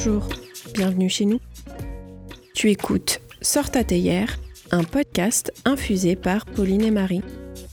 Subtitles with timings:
[0.00, 0.28] Bonjour,
[0.74, 1.40] bienvenue chez nous.
[2.54, 4.38] Tu écoutes Sors ta théière,
[4.70, 7.20] un podcast infusé par Pauline et Marie.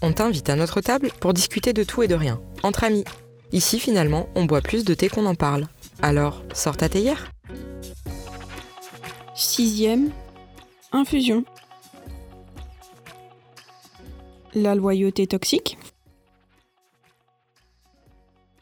[0.02, 3.04] On t'invite à notre table pour discuter de tout et de rien, entre amis.
[3.52, 5.68] Ici, finalement, on boit plus de thé qu'on en parle.
[6.02, 7.32] Alors, sors ta théière
[9.36, 10.10] Sixième,
[10.92, 11.46] infusion.
[14.56, 15.78] La loyauté toxique.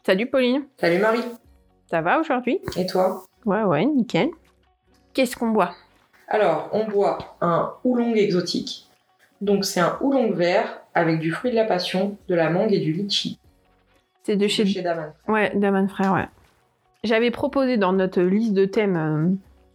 [0.05, 1.23] Salut Pauline, Salut Marie.
[1.89, 2.59] ça va aujourd'hui?
[2.75, 3.25] Et toi?
[3.45, 4.29] Ouais, ouais, nickel.
[5.13, 5.75] Qu'est-ce qu'on boit?
[6.27, 8.87] Alors, on boit un oolong exotique.
[9.41, 12.79] Donc, c'est un oolong vert avec du fruit de la passion, de la mangue et
[12.79, 13.37] du litchi.
[14.23, 14.65] C'est de chez...
[14.65, 15.11] Chez Daman.
[15.27, 16.27] Ouais, Daman Frère, ouais.
[17.03, 18.95] J'avais proposé dans notre liste de thèmes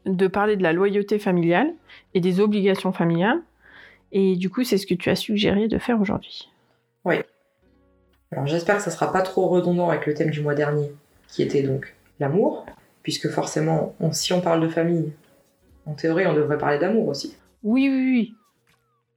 [0.06, 1.70] euh, de parler de la loyauté familiale
[2.14, 3.42] et des obligations familiales.
[4.12, 6.50] Et du coup, c'est ce que tu as suggéré de faire aujourd'hui.
[8.30, 10.92] Alors, j'espère que ça sera pas trop redondant avec le thème du mois dernier,
[11.28, 12.66] qui était donc l'amour,
[13.08, 15.14] puisque forcément, on- si on parle de famille,
[15.86, 17.34] en théorie, on devrait parler d'amour aussi.
[17.64, 18.34] Oui, oui, oui.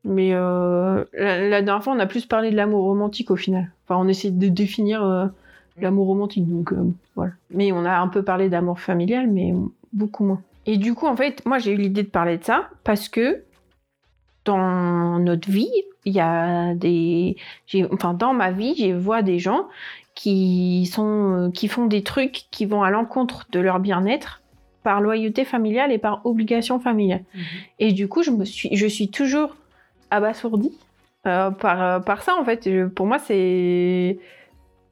[0.05, 3.69] Mais euh, la, la dernière fois, on a plus parlé de l'amour romantique au final.
[3.83, 5.25] Enfin, on essaie de définir euh,
[5.77, 6.85] l'amour romantique, donc euh,
[7.17, 7.33] voilà.
[7.49, 9.53] Mais on a un peu parlé d'amour familial, mais
[9.91, 10.41] beaucoup moins.
[10.65, 13.43] Et du coup, en fait, moi, j'ai eu l'idée de parler de ça parce que
[14.45, 15.69] dans notre vie,
[16.05, 17.35] il y a des,
[17.91, 19.67] enfin, dans ma vie, je vois des gens
[20.15, 24.41] qui sont, qui font des trucs qui vont à l'encontre de leur bien-être
[24.83, 27.23] par loyauté familiale et par obligation familiale.
[27.79, 29.55] Et du coup, je me suis, je suis toujours
[30.09, 30.73] abasourdie
[31.27, 32.61] euh, par, euh, par ça en fait.
[32.65, 34.17] Je- pour moi, c'est,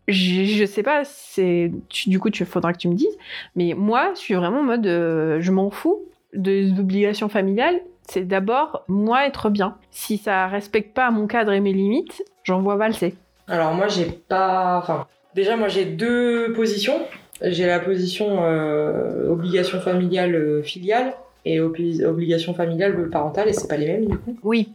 [0.08, 1.72] je, je sais pas, c'est,
[2.08, 3.18] du coup, tu faudra que tu me dises.
[3.56, 6.00] Mais moi, je suis vraiment en mode, euh, je m'en fous
[6.34, 7.80] des obligations familiales.
[8.08, 9.78] C'est d'abord moi être bien.
[9.92, 13.16] Si ça respecte pas mon cadre et mes limites, j'envoie valser.
[13.50, 14.78] Alors moi j'ai pas...
[14.78, 17.00] Enfin, déjà moi j'ai deux positions.
[17.42, 21.14] J'ai la position euh, obligation familiale euh, filiale
[21.46, 24.38] et obli- obligation familiale parentale et c'est pas les mêmes du coup.
[24.44, 24.74] Oui.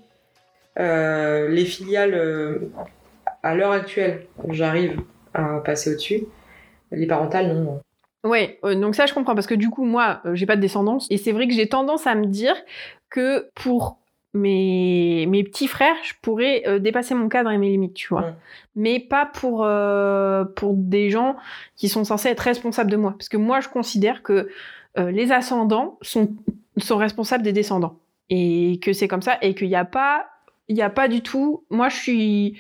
[0.79, 2.61] Euh, les filiales
[3.43, 4.99] à l'heure actuelle, j'arrive
[5.35, 6.25] à passer au-dessus.
[6.91, 7.81] Les parentales non.
[8.25, 10.63] Ouais, euh, donc ça je comprends parce que du coup moi euh, j'ai pas de
[10.63, 12.57] descendance et c'est vrai que j'ai tendance à me dire
[13.11, 13.99] que pour
[14.35, 18.35] mes, mes petits frères je pourrais euh, dépasser mon cadre et mes limites, tu vois.
[18.75, 21.37] Mais pas pour, euh, pour des gens
[21.77, 23.13] qui sont censés être responsables de moi.
[23.13, 24.49] Parce que moi je considère que
[24.99, 26.31] euh, les ascendants sont,
[26.77, 27.99] sont responsables des descendants.
[28.29, 30.27] Et que c'est comme ça et qu'il n'y a pas
[30.69, 32.59] il a pas du tout moi je suis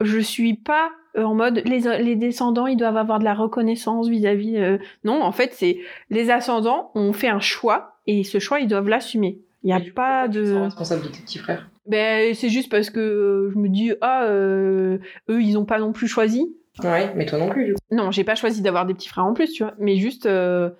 [0.00, 4.56] je suis pas en mode les, les descendants ils doivent avoir de la reconnaissance vis-à-vis
[4.58, 8.68] euh, non en fait c'est les ascendants ont fait un choix et ce choix ils
[8.68, 11.68] doivent l'assumer il y a Et du coup, pas de responsable de tes petits frères.
[11.86, 14.98] ben c'est juste parce que euh, je me dis ah euh,
[15.30, 16.54] eux ils ont pas non plus choisi.
[16.82, 17.80] Ouais, mais toi non plus du coup.
[17.90, 19.74] non j'ai pas choisi d'avoir des petits frères en plus tu vois.
[19.78, 20.70] Mais juste euh,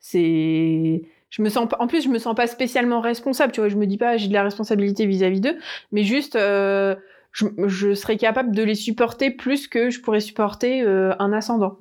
[0.00, 3.68] c'est je me sens pas- en plus je me sens pas spécialement responsable tu vois.
[3.68, 5.56] Je me dis pas j'ai de la responsabilité vis-à-vis d'eux.
[5.92, 11.32] Mais juste je, je serais capable de les supporter plus que je pourrais supporter un
[11.32, 11.76] ascendant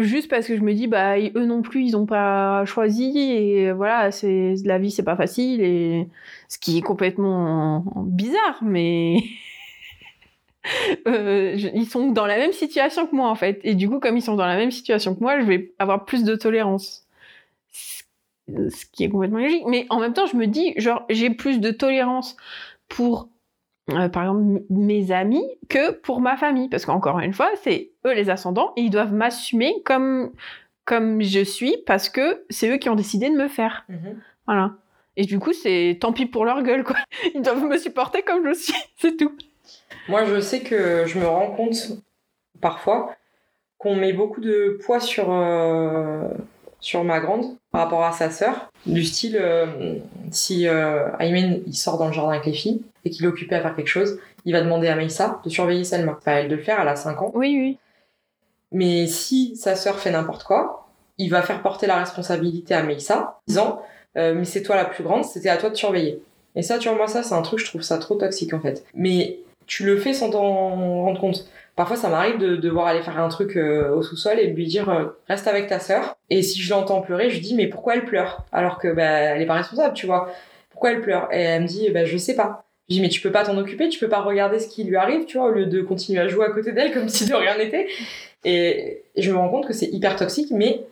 [0.00, 3.72] juste parce que je me dis bah eux non plus ils ont pas choisi et
[3.72, 6.08] voilà c'est la vie c'est pas facile et
[6.48, 9.18] ce qui est complètement bizarre mais
[11.06, 13.60] euh, ils sont dans la même situation que moi en fait.
[13.64, 16.04] Et du coup comme ils sont dans la même situation que moi je vais avoir
[16.04, 17.06] plus de tolérance.
[18.48, 19.64] Ce qui est complètement logique.
[19.66, 22.36] Mais en même temps je me dis genre j'ai plus de tolérance
[22.88, 23.28] pour
[23.90, 26.68] euh, par exemple mes amis que pour ma famille.
[26.68, 30.32] Parce qu'encore une fois c'est eux les ascendants et ils doivent m'assumer comme
[30.84, 33.86] comme je suis parce que c'est eux qui ont décidé de me faire
[34.46, 34.72] voilà
[35.16, 36.96] et du coup c'est tant pis pour leur gueule quoi
[37.34, 39.32] ils doivent me supporter comme je suis c'est tout
[40.08, 41.76] Moi, je sais que je me rends compte
[42.60, 43.14] parfois
[43.78, 46.28] qu'on met beaucoup de poids sur, euh,
[46.80, 48.70] sur ma grande par rapport à sa sœur.
[48.86, 49.98] Du style, euh,
[50.30, 53.54] si euh, Aymen il sort dans le jardin avec les filles et qu'il est occupé
[53.54, 56.18] à faire quelque chose, il va demander à Maïssa de surveiller Selma.
[56.24, 57.30] Pas elle de le faire, elle a 5 ans.
[57.34, 57.78] oui oui
[58.72, 60.88] Mais si sa sœur fait n'importe quoi,
[61.18, 63.82] il va faire porter la responsabilité à en disant
[64.16, 66.22] euh, Mais c'est toi la plus grande, c'était à toi de surveiller.
[66.54, 68.60] Et ça, tu vois, moi, ça, c'est un truc, je trouve ça trop toxique en
[68.60, 68.84] fait.
[68.94, 71.46] Mais tu le fais sans t'en rendre compte.
[71.76, 74.66] Parfois, ça m'arrive de devoir aller faire un truc euh, au sous-sol et de lui
[74.66, 76.16] dire euh, Reste avec ta sœur.
[76.30, 78.44] Et si je l'entends pleurer, je lui dis Mais pourquoi elle pleure?
[78.50, 80.32] Alors que bah, elle est pas responsable, tu vois.
[80.70, 81.28] Pourquoi elle pleure?
[81.32, 82.64] Et elle me dit bah, Je sais pas.
[82.88, 84.96] Je dis mais tu peux pas t'en occuper, tu peux pas regarder ce qui lui
[84.96, 87.34] arrive, tu vois, au lieu de continuer à jouer à côté d'elle comme si de
[87.34, 87.86] rien n'était.
[88.44, 90.86] Et je me rends compte que c'est hyper toxique, mais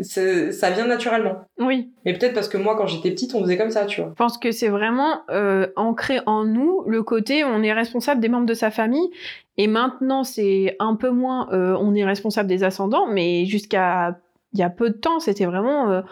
[0.00, 1.44] ça vient naturellement.
[1.58, 4.10] oui Mais peut-être parce que moi, quand j'étais petite, on faisait comme ça, tu vois.
[4.10, 8.28] Je pense que c'est vraiment euh, ancré en nous le côté on est responsable des
[8.28, 9.08] membres de sa famille
[9.56, 14.18] et maintenant c'est un peu moins euh, on est responsable des ascendants mais jusqu'à
[14.52, 15.90] il y a peu de temps, c'était vraiment.
[15.90, 16.02] euh,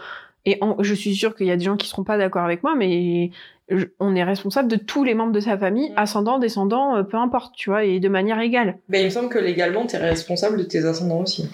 [0.44, 2.62] et en- je suis sûre qu'il y a des gens qui seront pas d'accord avec
[2.64, 3.30] moi, mais
[3.78, 5.94] je- on est responsable de tous les membres de sa famille, Mm.
[5.96, 8.78] ascendants, descendants, euh, peu importe, tu vois, et de manière égale.
[8.88, 11.48] Ben, il me semble que légalement, t'es responsable de tes ascendants aussi.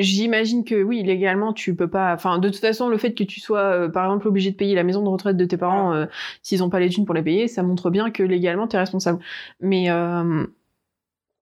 [0.00, 2.12] J'imagine que oui, légalement, tu peux pas.
[2.12, 4.74] Enfin, de toute façon, le fait que tu sois, euh, par exemple, obligé de payer
[4.74, 6.06] la maison de retraite de tes parents euh,
[6.42, 8.78] s'ils ont pas les thunes pour les payer, ça montre bien que légalement, tu es
[8.80, 9.20] responsable.
[9.60, 10.44] Mais, euh,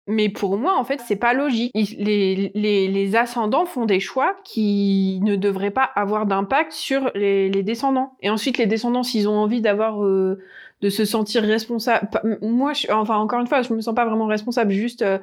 [0.06, 1.72] mais pour moi, en fait, c'est pas logique.
[1.74, 7.48] Les, les, les ascendants font des choix qui ne devraient pas avoir d'impact sur les,
[7.48, 8.12] les descendants.
[8.20, 10.04] Et ensuite, les descendants, s'ils ont envie d'avoir.
[10.04, 10.38] euh,
[10.80, 12.08] de se sentir responsable.
[12.42, 14.70] Moi, enfin, encore une fois, je me sens pas vraiment responsable.
[14.70, 15.18] Juste, euh,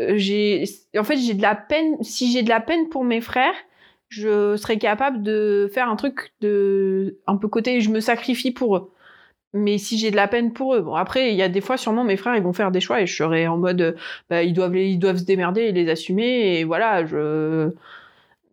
[0.00, 0.64] euh, j'ai
[0.96, 3.54] en fait j'ai de la peine si j'ai de la peine pour mes frères
[4.08, 8.76] je serais capable de faire un truc de un peu côté je me sacrifie pour
[8.76, 8.92] eux
[9.54, 10.80] mais si j'ai de la peine pour eux.
[10.80, 13.00] Bon après il y a des fois sûrement mes frères ils vont faire des choix
[13.00, 13.92] et je serai en mode euh,
[14.28, 17.70] bah, ils doivent ils doivent se démerder et les assumer et voilà je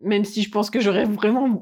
[0.04, 1.62] même si je pense que j'aurais vraiment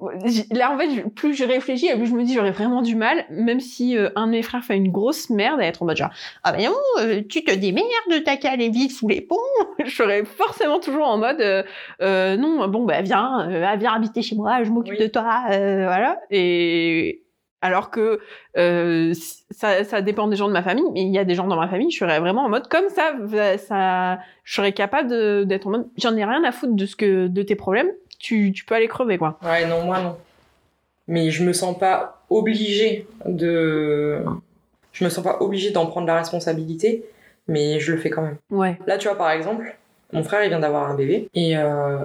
[0.52, 3.26] là en fait plus je réfléchis et plus je me dis j'aurais vraiment du mal
[3.30, 5.98] même si euh, un de mes frères fait une grosse merde à être en mode
[5.98, 6.10] genre
[6.44, 7.88] ah ben non euh, tu te démerdes
[8.26, 9.38] t'as qu'à aller vite sous les ponts!
[9.86, 11.42] Je serais forcément toujours en mode
[12.02, 15.06] euh, non bon bah viens viens habiter chez moi je m'occupe Oui.
[15.06, 17.23] de toi euh, voilà et
[17.64, 18.20] alors que
[18.58, 19.14] euh,
[19.50, 21.56] ça, ça dépend des gens de ma famille mais il y a des gens dans
[21.56, 23.14] ma famille je serais vraiment en mode comme ça
[23.58, 27.28] ça je serais capable d'être en mode j'en ai rien à foutre de ce que
[27.28, 27.90] de tes problèmes
[28.24, 30.16] tu, tu peux aller crever quoi Ouais, non, moi non.
[31.08, 34.24] Mais je me sens pas obligée de.
[34.94, 37.04] Je me sens pas obligée d'en prendre la responsabilité,
[37.48, 38.38] mais je le fais quand même.
[38.50, 39.76] ouais Là, tu vois, par exemple,
[40.14, 41.30] mon frère, il vient d'avoir un bébé.
[41.34, 41.98] Et euh,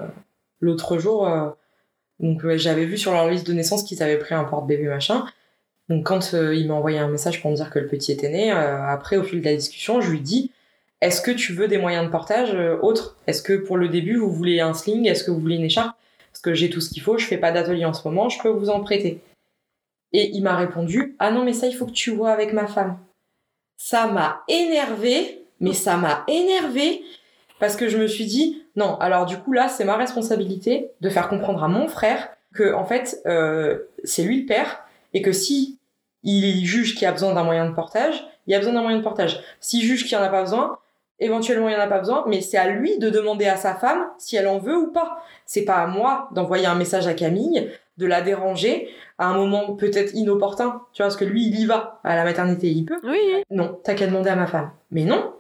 [0.61, 1.51] l'autre jour, euh,
[2.19, 5.25] donc j'avais vu sur leur liste de naissance qu'ils avaient pris un porte-bébé machin.
[5.89, 8.29] Donc quand euh, il m'a envoyé un message pour me dire que le petit était
[8.29, 10.51] né, euh, après, au fil de la discussion, je lui dis
[11.01, 13.17] Est-ce que tu veux des moyens de portage euh, autres?
[13.27, 15.07] Est-ce que pour le début, vous voulez un sling?
[15.07, 15.97] Est-ce que vous voulez une écharpe?
[16.31, 18.41] Parce que j'ai tout ce qu'il faut, je fais pas d'atelier en ce moment, je
[18.41, 19.21] peux vous en prêter.
[20.13, 22.67] Et il m'a répondu Ah non, mais ça, il faut que tu vois avec ma
[22.67, 22.99] femme.
[23.77, 27.03] Ça m'a énervé, mais ça m'a énervé
[27.59, 31.11] parce que je me suis dit non, alors du coup là, c'est ma responsabilité de
[31.11, 35.33] faire comprendre à mon frère que en fait, euh, c'est lui le père et que
[35.33, 35.78] si
[36.23, 38.83] il juge qu'il y a besoin d'un moyen de portage, il y a besoin d'un
[38.83, 39.41] moyen de portage.
[39.61, 40.79] S'il juge qu'il n'y en a pas besoin,
[41.21, 43.75] éventuellement il n'y en a pas besoin, mais c'est à lui de demander à sa
[43.75, 45.23] femme si elle en veut ou pas.
[45.47, 48.89] C'est pas à moi d'envoyer un message à Camille, de la déranger
[49.19, 52.25] à un moment peut-être inopportun, tu vois, parce que lui il y va à la
[52.25, 53.01] maternité, il peut.
[53.05, 54.71] oui Non, t'as qu'à demander à ma femme.
[54.91, 55.33] Mais non,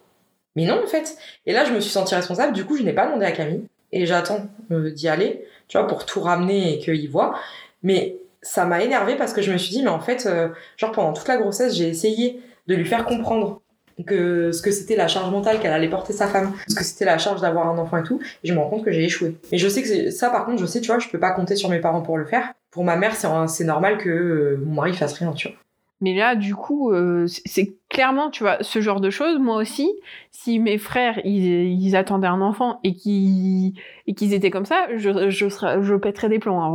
[0.56, 1.16] mais non en fait.
[1.46, 3.64] Et là je me suis sentie responsable, du coup je n'ai pas demandé à Camille
[3.92, 7.38] et j'attends euh, d'y aller, tu vois, pour tout ramener et qu'il voit.
[7.82, 10.92] Mais ça m'a énervé parce que je me suis dit mais en fait, euh, genre
[10.92, 13.62] pendant toute la grossesse j'ai essayé de lui faire comprendre
[14.06, 17.04] que ce que c'était la charge mentale qu'elle allait porter sa femme, ce que c'était
[17.04, 19.36] la charge d'avoir un enfant et tout, et je me rends compte que j'ai échoué.
[19.50, 21.56] Mais je sais que ça par contre, je sais, tu vois, je peux pas compter
[21.56, 22.52] sur mes parents pour le faire.
[22.70, 25.56] Pour ma mère, c'est normal que euh, mon mari fasse rien, tu vois.
[26.00, 29.38] Mais là, du coup, euh, c'est- clairement, tu vois, ce genre de choses.
[29.40, 29.90] Moi aussi,
[30.30, 33.72] si mes frères, ils, attendaient un enfant et qu'ils
[34.06, 36.62] et étaient comme ça, je, je, serais, je pèterais des plombs.
[36.62, 36.74] hein.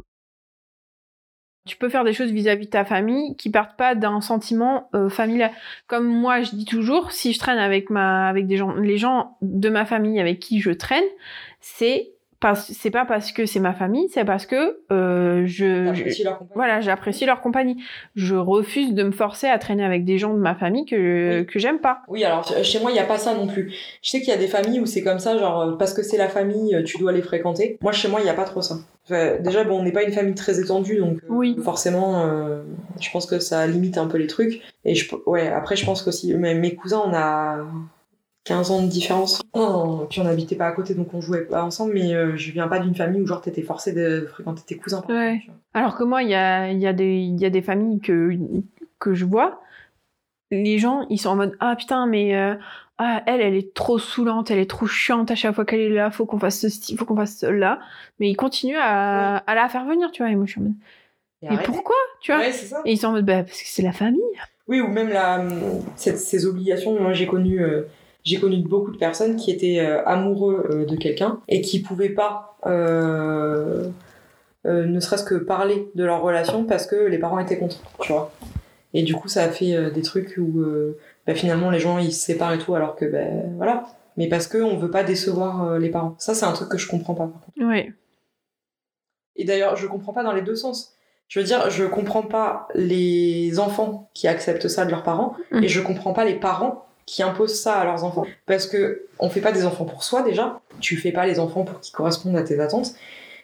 [1.65, 5.09] Tu peux faire des choses vis-à-vis de ta famille qui partent pas d'un sentiment euh,
[5.09, 5.51] familial.
[5.87, 9.37] Comme moi, je dis toujours, si je traîne avec ma, avec des gens, les gens
[9.41, 11.03] de ma famille avec qui je traîne,
[11.61, 12.12] c'est
[12.55, 17.25] c'est pas parce que c'est ma famille, c'est parce que euh, je, leur voilà, j'apprécie
[17.25, 17.81] leur compagnie.
[18.15, 21.45] Je refuse de me forcer à traîner avec des gens de ma famille que, Oui.
[21.45, 22.01] que j'aime pas.
[22.07, 23.73] Oui, alors euh, chez moi, il n'y a pas ça non plus.
[24.01, 26.03] Je sais qu'il y a des familles où c'est comme ça, genre euh, parce que
[26.03, 27.77] c'est la famille, tu dois les fréquenter.
[27.81, 28.75] Moi, chez moi, il n'y a pas trop ça.
[29.05, 31.57] Enfin, déjà, bon, on n'est pas une famille très étendue, donc Oui.
[31.61, 32.63] forcément, euh,
[33.01, 34.61] je pense que ça limite un peu les trucs.
[34.85, 37.57] Et je, ouais, après, je pense qu'aussi, mes cousins, on a
[38.43, 39.41] 15 ans de différence.
[39.55, 42.51] Non, puis on n'habitait pas à côté, donc on jouait pas ensemble, mais euh, je
[42.51, 45.03] viens pas d'une famille où genre t'étais forcé de fréquenter tes cousins.
[45.07, 45.35] Ouais.
[45.41, 45.57] exemple.
[45.73, 47.99] Alors que moi, il y a, il y, a des- il y a des familles
[48.01, 48.31] que,
[48.99, 49.61] que je vois.
[50.51, 52.55] Les gens, ils sont en mode Ah putain, mais euh,
[52.99, 55.89] ah, elle, elle est trop saoulante, elle est trop chiante à chaque fois qu'elle est
[55.89, 57.79] là, faut qu'on fasse ceci, faut qu'on fasse cela.
[58.19, 60.31] Mais ils continuent à, à la faire venir, tu vois.
[60.31, 60.73] Et moi, je suis en mode
[61.43, 62.41] Et Mais pourquoi Tu vois?
[62.41, 62.81] Ouais, c'est ça.
[62.85, 64.21] Et ils sont en mode Bah, parce que c'est la famille.
[64.67, 65.43] Oui, ou même la,
[65.95, 66.99] cette- ces obligations.
[66.99, 67.83] Moi, j'ai connu, euh,
[68.23, 72.09] j'ai connu beaucoup de personnes qui étaient euh, amoureux euh, de quelqu'un et qui pouvaient
[72.09, 73.89] pas, euh,
[74.65, 78.31] ne serait-ce que parler de leur relation parce que les parents étaient contre, tu vois.
[78.93, 80.63] Et du coup, ça a fait des trucs où
[81.27, 83.85] bah, finalement les gens ils se séparent et tout, alors que ben voilà.
[84.17, 86.15] Mais parce que on veut pas décevoir euh, les parents.
[86.19, 87.27] Ça, c'est un truc que je comprends pas.
[87.27, 87.67] par contre.
[87.67, 87.91] Ouais.
[89.35, 90.93] Et d'ailleurs, je comprends pas dans les deux sens.
[91.27, 95.63] Je veux dire, je comprends pas les enfants qui acceptent ça de leurs parents Mm.
[95.63, 98.25] et je comprends pas les parents qui imposent ça à leurs enfants.
[98.45, 100.61] Parce que on fait pas des enfants pour soi déjà.
[100.79, 102.93] Tu fais pas les enfants pour qu'ils correspondent à tes attentes.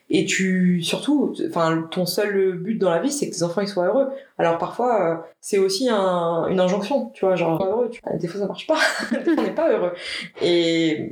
[0.09, 3.67] et tu surtout enfin ton seul but dans la vie c'est que tes enfants ils
[3.67, 8.01] soient heureux alors parfois euh, c'est aussi un, une injonction tu vois genre heureux tu...
[8.17, 8.79] des fois ça marche pas
[9.27, 9.93] on n'est pas heureux
[10.41, 11.11] et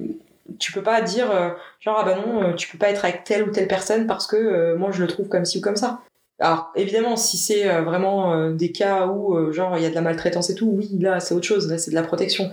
[0.59, 1.49] tu peux pas dire euh,
[1.79, 4.25] genre ah bah non euh, tu peux pas être avec telle ou telle personne parce
[4.25, 6.01] que moi je le trouve comme ci ou comme ça
[6.39, 10.49] alors évidemment si c'est vraiment des cas où genre il y a de la maltraitance
[10.49, 12.49] et tout oui là c'est autre chose là c'est de la protection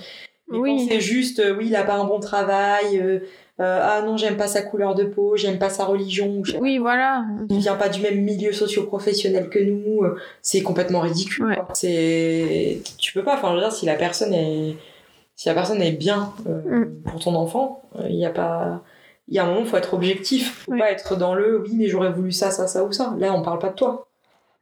[0.48, 0.76] mais Oui.
[0.78, 3.18] quand c'est juste oui il a pas un bon travail euh,
[3.60, 7.24] euh, ah non j'aime pas sa couleur de peau j'aime pas sa religion Oui, voilà.
[7.50, 11.44] il vient pas du même milieu socio-professionnel que nous, euh, c'est complètement ridicule.
[11.46, 11.58] Ouais.
[11.72, 13.34] C'est, tu peux pas.
[13.34, 14.74] Enfin, je veux dire, si la personne est,
[15.36, 17.02] si la personne est bien euh, Mm.
[17.04, 18.82] pour ton enfant, euh, il y a pas,
[19.28, 20.64] il y a un moment, faut être objectif.
[20.64, 20.78] Faut Ouais.
[20.78, 23.14] pas être dans le, oui, mais j'aurais voulu ça, ça, ça ou ça.
[23.18, 24.08] Là, on parle pas de toi.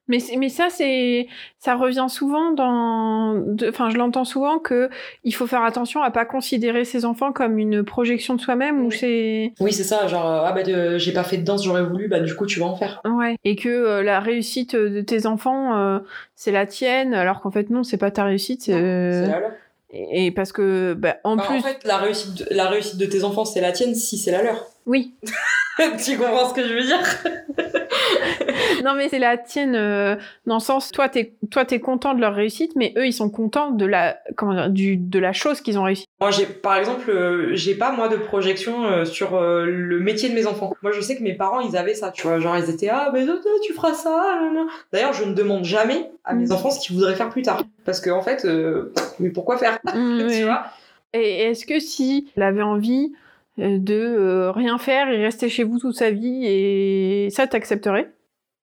[0.08, 0.18] Mais,
[0.50, 1.28] ça, c'est,
[1.58, 4.90] ça revient souvent dans, enfin, je l'entends souvent que
[5.24, 8.88] il faut faire attention à pas considérer ses enfants comme une projection de soi-même ou
[8.88, 8.96] Oui.
[8.98, 10.08] c'est, Oui, c'est ça.
[10.08, 12.08] Genre, euh, ah bah, de- j'ai pas fait de danse, j'aurais voulu.
[12.08, 13.00] Bah, du coup, tu vas en faire.
[13.06, 16.00] ouais, et que euh, la réussite de tes enfants, euh,
[16.34, 18.62] c'est la tienne, alors qu'en fait non, c'est pas ta réussite.
[18.62, 19.50] C'est euh, la leur.
[19.92, 23.24] Et, parce que, bah, en plus, En fait, la réussite, de, la réussite de tes
[23.24, 24.71] enfants, c'est la tienne si c'est la leur.
[24.86, 25.14] Oui,
[26.04, 26.98] tu comprends ce que je veux dire?
[28.84, 32.20] Non mais c'est la tienne euh, dans le sens, toi t'es, toi t'es content de
[32.20, 35.60] leur réussite, mais eux ils sont contents de la, comment dire, du, de la chose
[35.60, 36.06] qu'ils ont réussi.
[36.20, 40.28] Moi, j'ai, par exemple, euh, j'ai pas moi de projection euh, sur euh, le métier
[40.30, 40.74] de mes enfants.
[40.82, 43.10] Moi, je sais que mes parents, ils avaient ça, tu vois, genre ils étaient ah
[43.12, 44.40] mais toi, tu feras ça.
[44.92, 46.52] D'ailleurs, je ne demande jamais à mes Mm.
[46.52, 49.78] enfants ce qu'ils voudraient faire plus tard, parce que en fait, euh, mais pourquoi faire,
[49.94, 50.42] Mm, tu oui.
[50.42, 50.64] vois?
[51.12, 53.12] Et est-ce que si elle avait envie
[53.58, 58.10] de euh, rien faire et rester chez vous toute sa vie et ça t'accepterais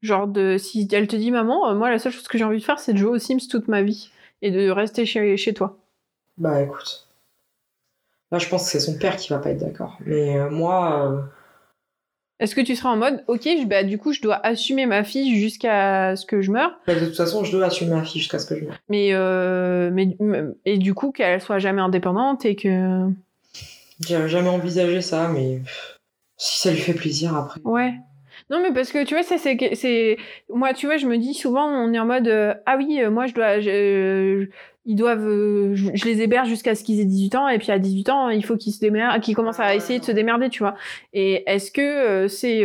[0.01, 2.59] Genre de si elle te dit maman, euh, moi la seule chose que j'ai envie
[2.59, 5.53] de faire c'est de jouer aux Sims toute ma vie et de rester chez, chez
[5.53, 5.77] toi.
[6.37, 7.07] Bah écoute,
[8.31, 9.97] là, je pense que c'est son père qui va pas être d'accord.
[10.05, 11.21] Mais euh, moi, euh,
[12.39, 15.03] Est-ce que tu seras en mode ok, je- bah du coup je dois assumer ma
[15.03, 18.21] fille jusqu'à ce que je meure, bah, de toute façon, je dois assumer ma fille
[18.21, 18.77] jusqu'à ce que je meure.
[18.87, 20.15] mais euh, mais
[20.65, 23.09] et du coup qu'elle soit jamais indépendante et que
[24.05, 25.61] J'ai jamais envisagé ça, mais
[26.37, 27.59] si ça lui fait plaisir après.
[27.63, 27.93] Ouais.
[28.49, 29.57] Non, mais parce que tu vois, ça, c'est.
[29.75, 30.17] c'est
[30.49, 33.11] Moi, tu vois, je me dis souvent, on est en mode euh, Ah oui, euh,
[33.11, 33.59] moi, je dois.
[33.59, 33.69] je-
[34.45, 34.49] je-
[34.85, 35.27] Ils doivent.
[35.27, 38.09] euh, je, je les héberge jusqu'à ce qu'ils aient 18 ans, et puis à 18
[38.09, 40.75] ans, il faut qu'ils se démerdent, qu'ils commencent à essayer de se démerder, tu vois.
[41.13, 42.63] Et est-ce que c'est.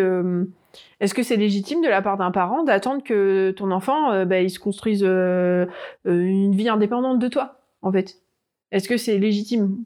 [1.00, 4.40] Est-ce que c'est légitime de la part d'un parent d'attendre que ton enfant, euh, bah,
[4.40, 5.66] il se construise euh,
[6.04, 8.16] une vie indépendante de toi, en fait?
[8.70, 9.84] Est-ce que c'est légitime?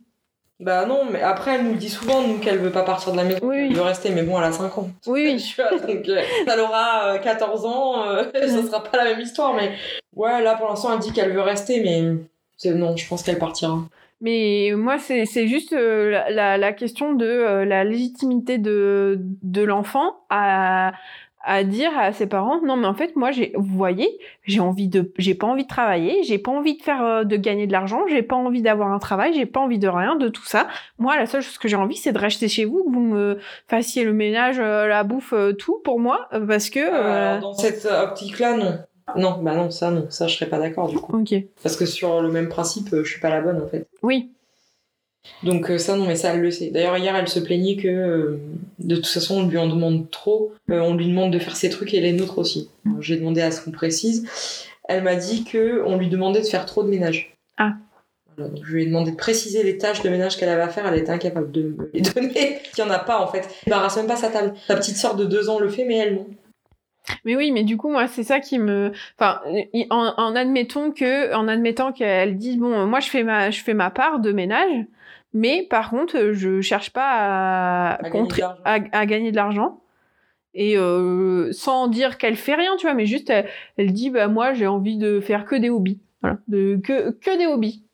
[0.60, 3.16] Bah non, mais après, elle nous le dit souvent, nous, qu'elle veut pas partir de
[3.16, 3.74] la maison, Oui, oui.
[3.74, 4.90] veut rester, mais bon, elle a 5 ans.
[5.06, 5.36] Oui, oui.
[5.54, 6.20] Tu vois, donc, euh,
[6.52, 9.72] elle aura euh, 14 ans, euh, ça sera pas la même histoire, mais
[10.16, 13.78] ouais, là, pour l'instant, elle dit qu'elle veut rester, mais non, je pense qu'elle partira.
[14.20, 19.62] Mais moi, c'est juste euh, la, la, la question de euh, la légitimité de, de
[19.62, 20.90] l'enfant à,
[21.44, 24.88] à dire à ses parents non mais en fait moi j'ai vous voyez j'ai envie
[24.88, 27.72] de j'ai pas envie de travailler j'ai pas envie de faire euh, de gagner de
[27.72, 30.66] l'argent j'ai pas envie d'avoir un travail j'ai pas envie de rien de tout ça
[30.98, 33.38] moi la seule chose que j'ai envie c'est de rester chez vous que vous me
[33.68, 37.54] fassiez le ménage euh, la bouffe euh, tout pour moi parce que euh, Alors, dans
[37.54, 38.78] cette optique-là, non.
[39.16, 41.18] Non, bah non, ça, non, ça, je serais pas d'accord, du coup.
[41.18, 43.86] ok Parce que sur le même principe, je suis pas la bonne, en fait.
[44.02, 44.30] oui
[45.42, 46.70] Donc euh, ça, non, mais ça, elle le sait.
[46.70, 48.40] D'ailleurs, hier, elle se plaignait que, euh,
[48.78, 50.52] de toute façon, on lui en demande trop.
[50.70, 52.70] Euh, on lui demande de faire ses trucs et les nôtres aussi.
[53.00, 54.26] J'ai demandé à ce qu'on précise.
[54.88, 57.36] Elle m'a dit que on lui demandait de faire trop de ménage.
[57.56, 57.74] Ah.
[58.36, 60.68] Voilà, donc je lui ai demandé de préciser les tâches de ménage qu'elle avait à
[60.68, 60.86] faire.
[60.86, 62.58] Elle était incapable de me les donner.
[62.76, 63.48] Il y en a pas, en fait.
[63.66, 64.54] Elle n'embarrasse même pas sa table.
[64.66, 66.26] Sa petite sœur de deux ans le fait, mais elle, non.
[67.24, 69.40] Mais oui, mais du coup, moi, c'est ça qui me, enfin,
[69.90, 73.74] en, en admettant que, en admettant qu'elle dit, bon, moi, je fais ma, je fais
[73.74, 74.84] ma part de ménage,
[75.32, 78.62] mais par contre, euh, je cherche pas à, À gagner de l'argent.
[78.64, 79.80] à, à gagner de l'argent.
[80.54, 84.28] Et euh, sans dire qu'elle fait rien, tu vois, mais juste, elle, elle dit, bah,
[84.28, 86.00] moi, j'ai envie de faire que des hobbies.
[86.22, 86.38] Voilà.
[86.48, 87.84] De, que, que des hobbies.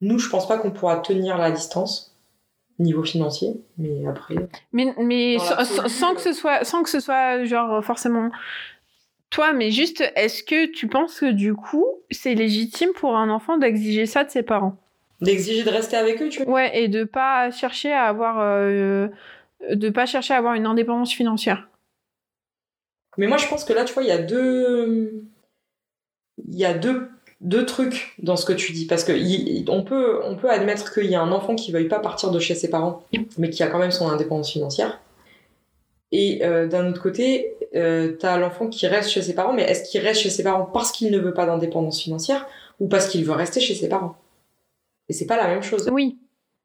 [0.00, 2.16] Nous, je pense pas qu'on pourra tenir la distance
[2.78, 4.34] niveau financier, mais après.
[4.72, 8.30] Mais, sans, l'absolu, sans- sans que ce soit, sans que ce soit genre forcément
[9.34, 13.58] toi, mais juste, est-ce que tu penses que du coup, c'est légitime pour un enfant
[13.58, 14.76] d'exiger ça de ses parents?
[15.20, 16.54] D'exiger de rester avec eux, tu vois?
[16.54, 19.08] Ouais, et de pas chercher à avoir, euh,
[19.68, 21.68] de pas chercher à avoir une indépendance financière.
[23.16, 25.24] Mais moi, je pense que là, tu vois, il y a deux.
[26.48, 27.08] Il y a deux,
[27.40, 28.86] deux trucs dans ce que tu dis.
[28.86, 29.12] Parce que
[29.68, 32.38] on, peut, on peut admettre qu'il y a un enfant qui veuille pas partir de
[32.38, 33.02] chez ses parents,
[33.38, 35.00] mais qui a quand même son indépendance financière.
[36.16, 39.90] Et euh, d'un autre côté, euh, t'as l'enfant qui reste chez ses parents, mais est-ce
[39.90, 42.46] qu'il reste chez ses parents parce qu'il ne veut pas d'indépendance financière
[42.78, 44.14] ou parce qu'il veut rester chez ses parents?
[45.08, 45.88] Et c'est pas la même chose.
[45.92, 46.16] Oui.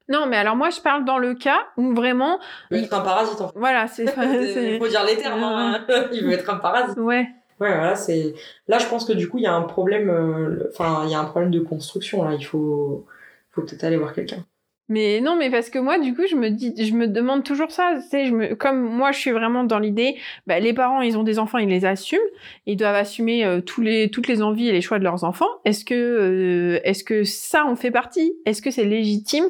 [0.08, 2.38] Non, mais alors moi, je parle dans le cas où vraiment.
[2.70, 3.58] Il veut être un parasite, en fait.
[3.58, 4.04] Voilà, c'est.
[4.74, 5.42] Il faut dire les termes.
[5.42, 5.84] hein.
[6.12, 6.96] Il veut être un parasite.
[6.98, 7.26] Ouais.
[7.58, 8.34] Ouais, voilà, c'est.
[8.68, 10.10] Là, je pense que du coup, il y a un problème.
[10.10, 12.22] euh, Enfin, il y a un problème de construction.
[12.22, 13.04] Là, il faut,
[13.50, 14.44] faut peut-être aller voir quelqu'un.
[14.90, 17.70] Mais non, mais parce que moi, du coup, je me dis, je me demande toujours
[17.70, 17.94] ça.
[18.02, 20.16] Tu sais, comme moi, je suis vraiment dans l'idée,
[20.48, 22.18] bah, les parents, ils ont des enfants, ils les assument,
[22.66, 25.46] ils doivent assumer euh, tous les, toutes les envies et les choix de leurs enfants.
[25.64, 28.34] Est-ce que, euh, est-ce que ça en fait partie?
[28.46, 29.46] Est-ce que c'est légitime?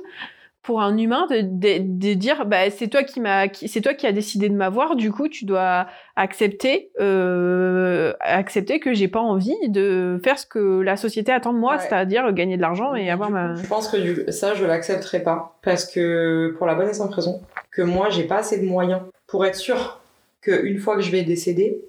[0.63, 4.07] Pour un humain de, de, de dire, bah, c'est toi qui m'a, c'est toi qui
[4.07, 4.95] as décidé de m'avoir.
[4.95, 5.87] Du coup, tu dois
[6.17, 11.59] accepter, euh, accepter que j'ai pas envie de faire ce que la société attend de
[11.59, 11.79] moi, Ouais.
[11.81, 13.55] c'est-à-dire gagner de l'argent et avoir ma.
[13.55, 15.59] Je pense que ça, je l'accepterai pas.
[15.63, 17.41] Parce que, pour la bonne et simple raison,
[17.71, 20.01] que moi, j'ai pas assez de moyens pour être sûr
[20.43, 21.81] qu'une fois que je vais décéder,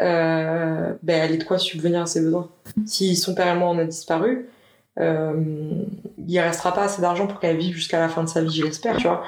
[0.00, 2.48] euh, ben, elle ait de quoi subvenir à ses besoins.
[2.86, 4.46] Si son père et moi, on a disparu,
[4.98, 8.64] il restera pas assez d'argent pour qu'elle vive jusqu'à la fin de sa vie, je
[8.64, 9.22] l'espère, tu vois.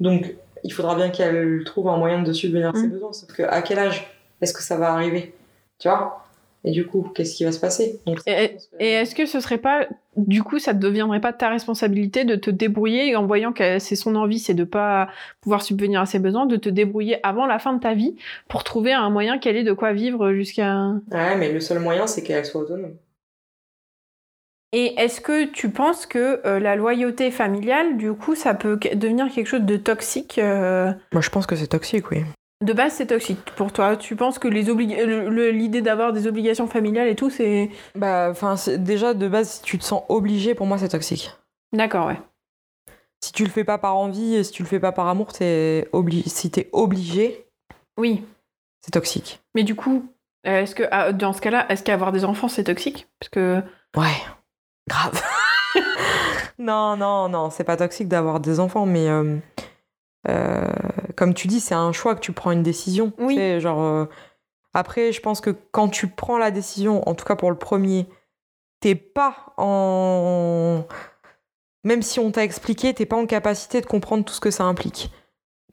[0.00, 2.90] Donc, il faudra bien qu'elle trouve un moyen de subvenir à ses Mm.
[2.90, 3.12] besoins.
[3.12, 4.06] Sauf que, à quel âge
[4.40, 5.34] est-ce que ça va arriver
[5.78, 6.20] Tu vois?
[6.66, 8.00] Et du coup, qu'est-ce qui va se passer?
[8.06, 12.24] Donc, Et est-ce que ce serait pas, du coup, ça ne deviendrait pas ta responsabilité
[12.24, 15.08] de te débrouiller en voyant que c'est son envie, c'est de pas
[15.42, 18.16] pouvoir subvenir à ses besoins, de te débrouiller avant la fin de ta vie
[18.48, 20.92] pour trouver un moyen qu'elle ait de quoi vivre jusqu'à.
[21.12, 22.94] Ouais, mais le seul moyen, c'est qu'elle soit autonome.
[24.76, 29.32] Et est-ce que tu penses que euh, la loyauté familiale, du coup, ça peut devenir
[29.32, 32.24] quelque chose de toxique euh, Moi, je pense que c'est toxique, oui.
[32.60, 33.96] De base, c'est toxique pour toi.
[33.96, 34.62] Tu penses que les
[35.52, 37.70] l'idée d'avoir des obligations familiales et tout, c'est.
[37.94, 41.30] Bah, enfin, déjà, de base, si tu te sens obligé, pour moi, c'est toxique.
[41.72, 42.18] D'accord, ouais.
[43.20, 45.28] Si tu le fais pas par envie, et si tu le fais pas par amour,
[45.92, 46.24] obli...
[46.26, 47.46] si t'es obligé,
[47.96, 48.24] Oui.
[48.80, 49.40] c'est toxique.
[49.54, 50.04] Mais du coup,
[50.48, 53.06] euh, est-ce que ah, dans ce cas-là, est-ce qu'avoir des enfants, c'est toxique?
[53.20, 53.62] Parce que.
[53.96, 54.10] Ouais,
[54.88, 55.22] grave.
[56.58, 59.36] non, non, non, c'est pas toxique d'avoir des enfants, mais euh,
[60.28, 60.68] euh,
[61.16, 63.12] comme tu dis, c'est un choix que tu prends une décision.
[63.18, 63.34] Oui.
[63.34, 64.06] Tu sais, genre, euh,
[64.72, 68.06] après, je pense que quand tu prends la décision, en tout cas pour le premier,
[68.80, 70.84] t'es pas en.
[71.84, 74.64] Même si on t'a expliqué, t'es pas en capacité de comprendre tout ce que ça
[74.64, 75.10] implique.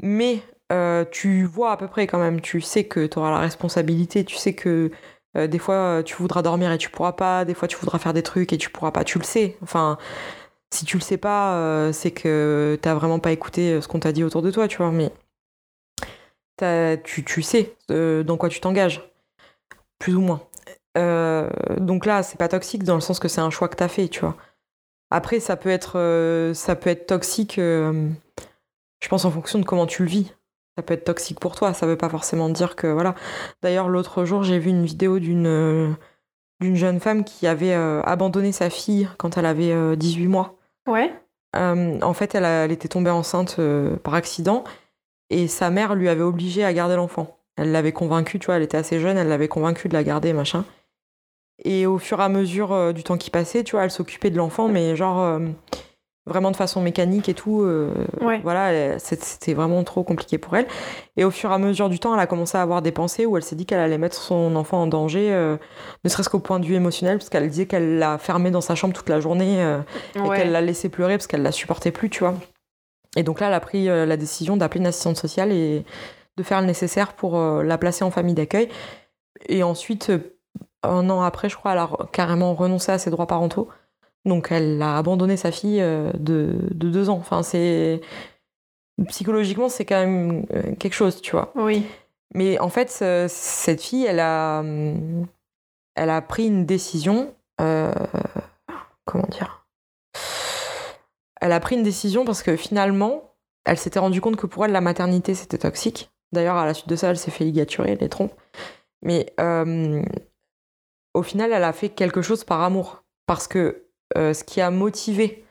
[0.01, 0.41] Mais
[1.11, 4.37] tu vois à peu près quand même, tu sais que tu auras la responsabilité, tu
[4.37, 4.89] sais que
[5.37, 7.45] euh, des fois, euh, tu voudras dormir et tu pourras pas.
[7.45, 9.03] Des fois, tu voudras faire des trucs et tu pourras pas.
[9.03, 9.57] Tu le sais.
[9.63, 9.97] Enfin,
[10.73, 14.11] si tu le sais pas, euh, c'est que t'as vraiment pas écouté ce qu'on t'a
[14.11, 14.91] dit autour de toi, tu vois.
[14.91, 15.11] Mais
[17.03, 19.01] tu, tu sais dans quoi tu t'engages,
[19.99, 20.41] plus ou moins.
[20.95, 24.07] Donc là, c'est pas toxique dans le sens que c'est un choix que t'as fait,
[24.09, 24.37] tu vois.
[25.09, 27.55] Après, ça peut être, ça peut être toxique.
[27.57, 30.33] je pense en fonction de comment tu le vis.
[30.77, 31.73] Ça peut être toxique pour toi.
[31.73, 33.15] Ça veut pas forcément dire que voilà.
[33.61, 35.89] D'ailleurs, l'autre jour, j'ai vu une vidéo d'une euh,
[36.61, 40.55] d'une jeune femme qui avait euh, abandonné sa fille quand elle avait euh, 18 mois.
[40.87, 41.11] Ouais.
[41.55, 44.63] Euh, en fait, elle, a- elle était tombée enceinte euh, par accident
[45.29, 47.37] et sa mère lui avait obligé à garder l'enfant.
[47.57, 50.31] Elle l'avait convaincue, tu vois, elle était assez jeune, elle l'avait convaincue de la garder,
[50.33, 50.63] machin.
[51.63, 54.29] Et au fur et à mesure euh, du temps qui passait, tu vois, elle s'occupait
[54.29, 55.39] de l'enfant, mais genre euh,
[56.27, 57.61] vraiment de façon mécanique et tout.
[57.63, 58.39] euh, Ouais.
[58.43, 60.67] Voilà, c'était vraiment trop compliqué pour elle.
[61.17, 63.25] Et au fur et à mesure du temps, elle a commencé à avoir des pensées
[63.25, 65.57] où elle s'est dit qu'elle allait mettre son enfant en danger, euh,
[66.03, 68.75] ne serait-ce qu'au point de vue émotionnel, parce qu'elle disait qu'elle l'a fermé dans sa
[68.75, 69.63] chambre toute la journée.
[69.63, 69.79] euh,
[70.15, 72.35] et qu'elle l'a laissé pleurer parce qu'elle la supportait plus, tu vois.
[73.17, 75.83] Et donc là, elle a pris la décision d'appeler une assistante sociale et
[76.37, 78.69] de faire le nécessaire pour la placer en famille d'accueil.
[79.49, 80.11] Et ensuite,
[80.83, 83.67] un an après, je crois, elle a carrément renoncé à ses droits parentaux.
[84.25, 87.17] Donc elle a abandonné sa fille euh, de, de deux ans.
[87.17, 88.01] Enfin, c'est...
[89.07, 91.51] Psychologiquement, c'est quand même euh, quelque chose, tu vois.
[91.55, 91.85] Oui.
[92.35, 94.63] Mais en fait, ce- cette fille, elle a,
[95.95, 97.33] elle a pris une décision.
[97.61, 97.91] euh,
[99.05, 99.65] comment dire?
[101.39, 103.33] Elle a pris une décision parce que finalement,
[103.65, 106.11] elle s'était rendue compte que pour elle, la maternité, c'était toxique.
[106.31, 108.35] D'ailleurs, à la suite de ça, elle s'est fait ligaturer les trompes.
[109.01, 110.03] Mais euh,
[111.15, 113.03] au final, elle a fait quelque chose par amour.
[113.25, 115.43] Parce que euh, ce qui a motivé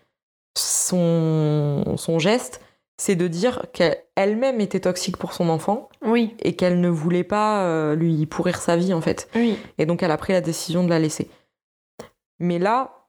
[0.57, 2.61] son, son geste,
[3.01, 6.35] c'est de dire qu'elle-même était toxique pour son enfant Oui.
[6.40, 9.29] et qu'elle ne voulait pas euh, lui pourrir sa vie en fait.
[9.35, 9.57] Oui.
[9.79, 11.31] Et donc elle a pris la décision de la laisser.
[12.38, 13.07] Mais là,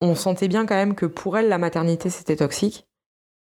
[0.00, 2.86] on sentait bien quand même que pour elle, la maternité, c'était toxique.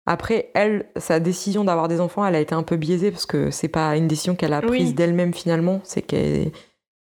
[0.07, 3.51] Après, elle, sa décision d'avoir des enfants, elle a été un peu biaisée parce que
[3.51, 4.67] c'est pas une décision qu'elle a Oui.
[4.67, 5.81] prise d'elle-même finalement.
[5.83, 6.45] C'est que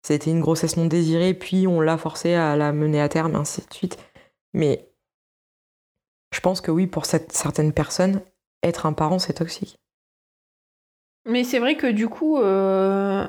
[0.02, 3.60] c'était une grossesse non désirée, puis on l'a forcée à la mener à terme, ainsi
[3.66, 3.98] de suite.
[4.52, 4.88] Mais
[6.34, 8.20] je pense que oui, pour cette, certaines personnes,
[8.62, 9.78] être un parent, c'est toxique.
[11.24, 13.24] Mais c'est vrai que du coup, euh,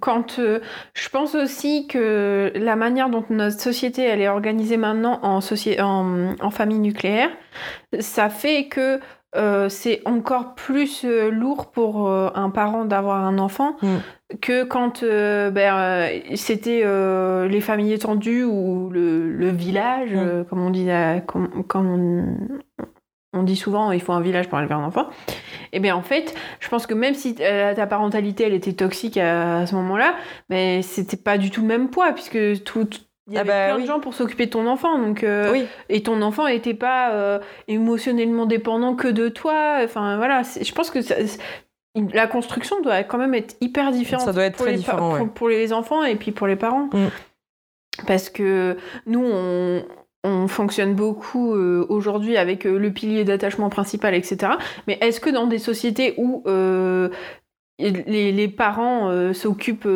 [0.00, 0.60] quand euh,
[0.94, 6.34] je pense aussi que la manière dont notre société elle est organisée maintenant en, en,
[6.40, 7.30] en famille nucléaire,
[8.00, 8.98] ça fait que
[9.36, 13.98] euh, c'est encore plus euh, lourd pour un parent d'avoir un enfant Mm.
[14.40, 16.84] Que quand ben, c'était
[17.48, 20.44] les familles étendues ou le, le village, Mm.
[20.48, 20.88] comme on dit,
[21.26, 22.84] comme, comme on,
[23.34, 25.06] on dit souvent il faut un village pour élever un enfant.
[25.72, 29.16] Et bien en fait, je pense que même si euh, ta parentalité elle était toxique
[29.18, 30.14] à, à ce moment-là,
[30.50, 32.88] mais c'était pas du tout le même poids puisque tout
[33.30, 33.82] il y Ah avait bah plein oui.
[33.82, 35.66] de gens pour s'occuper de ton enfant donc euh, Oui.
[35.90, 39.80] et ton enfant n'était pas euh, émotionnellement dépendant que de toi.
[39.84, 41.16] Enfin voilà, je pense que ça-
[42.12, 44.24] la construction doit quand même être hyper différente.
[44.24, 45.28] Ça doit être pour très les pa- différent, pour, ouais.
[45.34, 46.88] pour les enfants et puis pour les parents.
[46.92, 47.08] Mm.
[48.06, 49.84] Parce que nous, on,
[50.24, 54.52] on fonctionne beaucoup euh, aujourd'hui avec euh, le pilier d'attachement principal, etc.
[54.86, 57.08] Mais est-ce que dans des sociétés où euh,
[57.78, 59.88] les, les parents s'occupent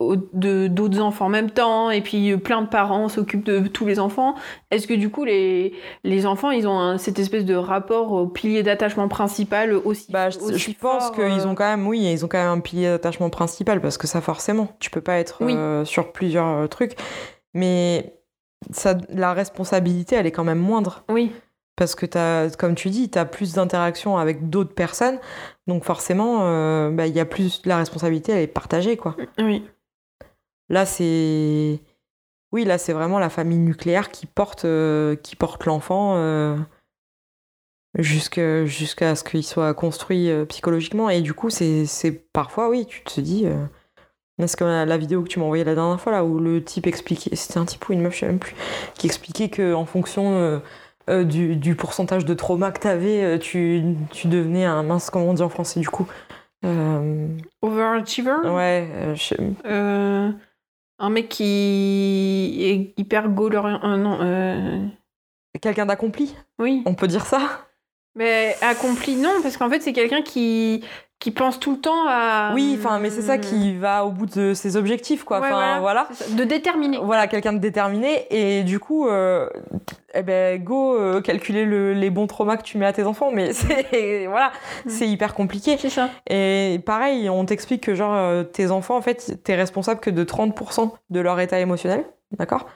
[0.00, 3.98] d'autres enfants en même temps et puis euh, plein de parents s'occupent de tous les
[3.98, 4.34] enfants,
[4.70, 5.72] est-ce que du coup les,
[6.04, 10.28] les enfants ils ont un- cette espèce de rapport au pilier d'attachement principal aussi Bah,
[10.30, 12.60] je, aussi je pense qu'ils euh, ont quand même, oui, ils ont quand même un
[12.60, 15.54] pilier d'attachement principal parce que ça, forcément, tu peux pas être Oui.
[15.56, 16.92] euh, sur plusieurs trucs,
[17.54, 18.12] mais
[18.70, 21.32] ça, la responsabilité, elle est quand même moindre Oui,
[21.76, 25.18] parce que as, comme tu dis, tu as plus d'interactions avec d'autres personnes,
[25.66, 29.16] donc forcément, euh, bah, il y a plus la responsabilité, elle est partagée, quoi.
[29.38, 29.64] oui.
[30.68, 31.80] Là, c'est.
[32.52, 36.56] Oui, là, c'est vraiment la famille nucléaire qui porte, euh, qui porte l'enfant euh,
[37.98, 41.08] jusqu'à ce qu'il soit construit euh, psychologiquement.
[41.10, 41.86] Et du coup, c'est
[42.32, 43.46] parfois, oui, tu te dis.
[43.46, 43.64] euh,
[44.38, 46.86] Est-ce que la, vidéo que tu m'as envoyée la dernière fois, là, où le type
[46.86, 47.34] expliquait.
[47.36, 48.54] C'était un type ou une meuf, je sais même plus.
[48.94, 50.36] Qui expliquait qu'en fonction.
[50.38, 50.58] euh,
[51.08, 55.26] euh, du, du pourcentage de trauma que t'avais, euh, tu, tu devenais un mince, comment
[55.26, 56.08] on dit en français du coup
[56.64, 57.28] Euh,
[57.62, 58.38] Overachiever?
[58.44, 59.34] Ouais, euh, je-
[59.66, 60.32] Euh,
[60.98, 64.86] un mec qui est hyper goal euh, non, euh,
[65.60, 66.82] quelqu'un d'accompli, oui.
[66.86, 67.66] on peut dire ça?
[68.14, 70.82] Mais accompli, non, parce qu'en fait, c'est quelqu'un qui,
[71.18, 72.52] qui pense tout le temps à.
[72.54, 75.40] Oui, enfin, mais c'est ça qui va au bout de ses objectifs, quoi.
[75.40, 76.08] Ouais, Enfin, voilà.
[76.36, 76.98] De déterminer.
[77.02, 78.26] Voilà, quelqu'un de déterminé.
[78.30, 79.48] Et du coup, euh,
[80.14, 83.30] eh ben, go euh, calculer le- les bons traumas que tu mets à tes enfants.
[83.32, 84.52] Mais c'est voilà,
[84.84, 84.88] Mm.
[84.90, 85.76] c'est hyper compliqué.
[85.78, 86.10] C'est ça.
[86.28, 90.22] Et pareil, on t'explique que genre euh, tes enfants, en fait, t'es responsable que de
[90.22, 92.04] 30% de leur état émotionnel,
[92.38, 92.66] d'accord?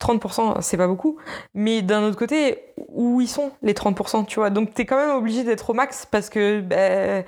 [0.00, 1.18] 30%, c'est pas beaucoup.
[1.54, 2.58] Mais d'un autre côté,
[2.88, 6.06] où ils sont les 30%, tu vois Donc t'es quand même obligé d'être au max
[6.10, 7.24] parce que ben,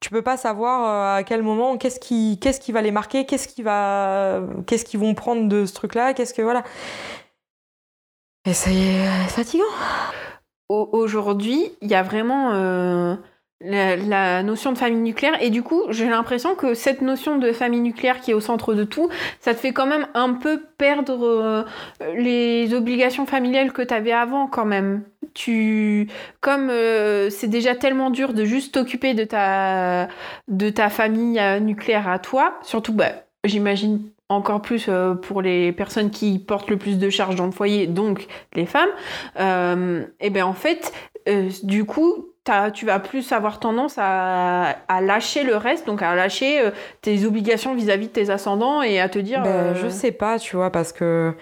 [0.00, 3.26] tu peux pas savoir euh, à quel moment, qu'est-ce qui, qu'est-ce qui va les marquer,
[3.26, 6.64] qu'est-ce qui va, qu'est-ce qu'ils vont prendre de ce truc-là, qu'est-ce que voilà.
[8.46, 8.70] Et c'est
[9.06, 9.64] euh, fatigant.
[10.68, 13.16] Au- Aujourd'hui, il y a vraiment euh,
[13.64, 15.36] la, notion de famille nucléaire.
[15.40, 18.74] Et du coup, j'ai l'impression que cette notion de famille nucléaire qui est au centre
[18.74, 19.08] de tout,
[19.40, 21.64] ça te fait quand même un peu perdre euh,
[22.16, 25.02] les obligations familiales que tu avais avant quand même.
[25.32, 26.08] Tu,
[26.40, 30.08] comme euh, c'est déjà tellement dur de juste t'occuper de ta,
[30.46, 33.12] de ta famille euh, nucléaire à toi, surtout, bah,
[33.44, 34.88] j'imagine encore plus
[35.22, 38.88] pour les personnes qui portent le plus de charges dans le foyer, donc les femmes,
[40.18, 40.94] et bien en fait,
[41.62, 42.33] du coup,
[42.74, 47.24] tu vas plus avoir tendance à, à lâcher le reste, donc à lâcher euh, tes
[47.24, 49.42] obligations vis-à-vis de tes ascendants et à te dire...
[49.42, 51.34] Ben, euh, Je sais pas, tu vois, parce que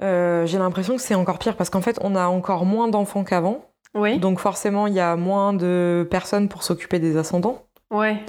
[0.00, 3.24] euh, j'ai l'impression que c'est encore pire parce qu'en fait, on a encore moins d'enfants
[3.24, 3.64] qu'avant.
[3.94, 7.64] Oui, Donc forcément, il y a moins de personnes pour s'occuper des ascendants.
[7.90, 8.22] ouais,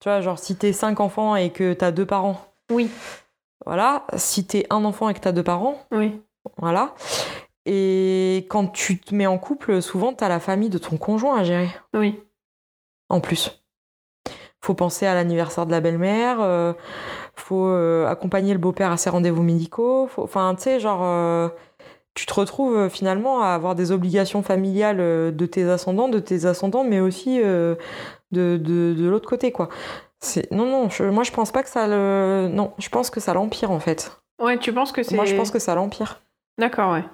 [0.00, 2.90] Tu vois, genre si t'es cinq enfants et que t'as deux parents, oui,
[3.64, 4.04] voilà.
[4.16, 6.20] Si t'es un enfant et que t'as deux parents, oui,
[6.58, 6.94] voilà.
[7.66, 11.44] Et quand tu te mets en couple, souvent t'as la famille de ton conjoint à
[11.44, 12.20] gérer, oui.
[13.08, 13.62] en plus.
[14.60, 16.72] Faut penser à l'anniversaire de la belle-mère, euh,
[17.36, 21.48] faut euh, accompagner le beau-père à ses rendez-vous médicaux, enfin, tu sais, genre, euh,
[22.14, 24.98] tu te retrouves euh, finalement à avoir des obligations familiales
[25.34, 27.76] de tes ascendants, de tes ascendants, mais aussi de,
[28.32, 29.68] de, de l'autre côté, quoi.
[30.20, 30.50] C'est...
[30.50, 32.48] Non, non, je- moi je pense pas que ça le.
[32.50, 34.18] Non, je pense que ça l'empire en fait.
[34.40, 35.14] Ouais, tu penses que c'est...
[35.16, 36.22] Moi je pense que ça l'empire.
[36.58, 37.04] D'accord, ouais.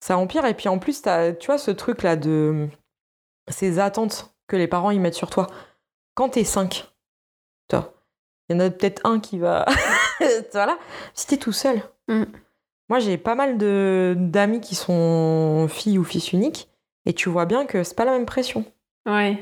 [0.00, 2.68] Ça empire, et puis en plus, tu vois, ce truc-là de.
[3.48, 5.46] Ces attentes que les parents ils mettent sur toi.
[6.14, 6.88] Quand t'es cinq,
[7.68, 7.94] tu vois,
[8.48, 9.66] il y en a peut-être un qui va.
[10.52, 10.78] voilà.
[11.14, 11.82] Si t'es tout seul.
[12.08, 12.24] Mm.
[12.88, 16.68] Moi j'ai pas mal de, d'amis qui sont filles ou fils uniques,
[17.06, 18.64] et tu vois bien que c'est pas la même pression.
[19.06, 19.38] Ouais,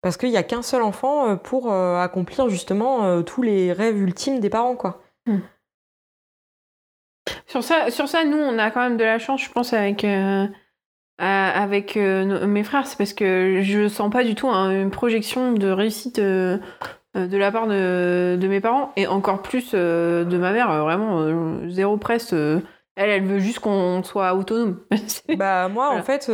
[0.00, 3.72] Parce qu'il n'y a qu'un seul enfant euh, pour euh, accomplir justement euh, tous les
[3.72, 5.02] rêves ultimes des parents, quoi.
[7.56, 10.04] Sur ça, sur ça, nous, on a quand même de la chance, je pense, avec,
[10.04, 10.46] euh,
[11.18, 12.86] avec euh, nos- mes frères.
[12.86, 16.58] C'est parce que je sens pas du tout hein, une projection de réussite euh,
[17.14, 20.68] de la part de, de mes parents et encore plus de ma mère.
[20.84, 22.34] vraiment, zéro presse.
[22.34, 22.60] elle,
[22.96, 24.80] elle veut juste qu'on soit autonome.
[25.38, 26.00] Bah moi Voilà.
[26.02, 26.28] en fait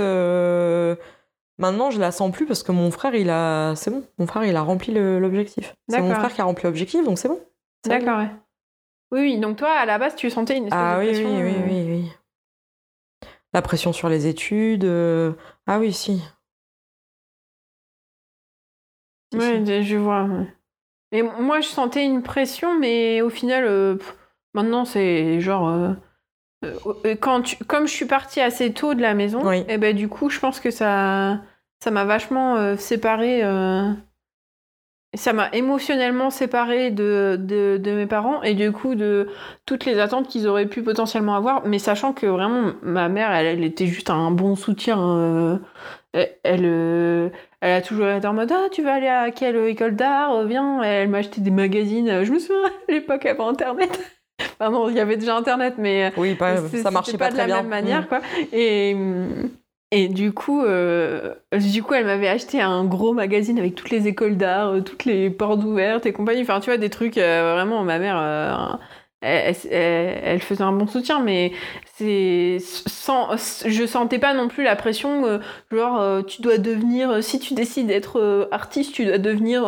[1.58, 4.44] maintenant je la sens plus parce que mon frère il a c'est bon mon frère
[4.44, 5.76] il a rempli l'objectif.
[5.88, 7.38] C'est mon frère qui a rempli l'objectif donc c'est bon.
[7.86, 8.30] D'accord, ouais.
[9.12, 9.38] Oui, oui.
[9.38, 11.36] Donc toi, à la base, tu sentais une espèce Ah de oui oui pression.
[11.36, 12.12] oui euh, oui oui.
[13.52, 15.32] La pression sur les études euh,
[15.66, 16.22] ah oui si.
[19.32, 19.38] Si.
[19.38, 20.28] je- vois.
[21.12, 24.16] Mais moi, je sentais une pression, mais au final, euh, pff,
[24.54, 25.68] maintenant, c'est genre.
[25.68, 29.64] euh, quand tu- comme je suis partie assez tôt de la maison, Oui.
[29.68, 31.42] et ben du coup, je pense que ça,
[31.82, 33.42] ça m'a vachement séparée.
[35.14, 39.28] Ça m'a émotionnellement séparée de, de, de mes parents et du coup de
[39.66, 43.46] toutes les attentes qu'ils auraient pu potentiellement avoir, mais sachant que vraiment ma mère, elle,
[43.46, 44.98] elle était juste un bon soutien.
[45.00, 45.56] euh,
[46.14, 47.28] elle, elle, euh,
[47.60, 50.44] elle a toujours été en mode Ah, tu vas aller à quelle école d'art Euh,
[50.46, 52.22] Viens, elle m'a acheté des magazines.
[52.24, 54.00] Je me souviens à l'époque avant Internet.
[54.58, 57.46] Enfin, non, il y avait déjà Internet, mais Oui pas, ça marchait pas, de la
[57.46, 57.56] bien.
[57.58, 58.06] même manière, Mm.
[58.06, 58.20] quoi.
[58.52, 59.50] Et, hum,
[59.94, 64.08] et du coup, euh, du coup, elle m'avait acheté un gros magazine avec toutes les
[64.08, 66.40] écoles d'art, euh, toutes les portes ouvertes et compagnie.
[66.42, 68.80] Enfin, tu vois, des trucs euh, vraiment, ma mère,
[69.20, 71.52] elle, elle- faisait un bon soutien, mais
[71.94, 77.52] c'est sans, je sentais pas non plus la pression, genre, tu dois devenir, si tu
[77.54, 79.64] décides d'être artiste, tu dois devenir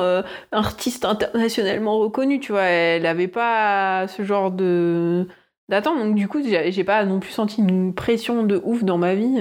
[0.52, 2.62] artiste internationalement reconnu, tu vois.
[2.62, 5.28] Elle avait pas ce genre de
[5.70, 9.14] d'attente, donc du coup, j'ai pas non plus senti une pression de ouf dans ma
[9.14, 9.38] vie.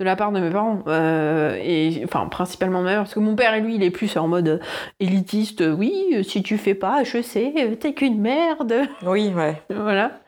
[0.00, 3.20] De la part de mes parents Euh, et enfin principalement de ma mère parce que
[3.20, 4.58] mon père lui il est plus en mode euh,
[5.00, 5.92] élitiste euh, oui
[6.24, 8.74] si tu fais pas je sais t'es qu'une merde
[9.06, 9.62] Oui ouais.
[9.70, 10.20] voilà.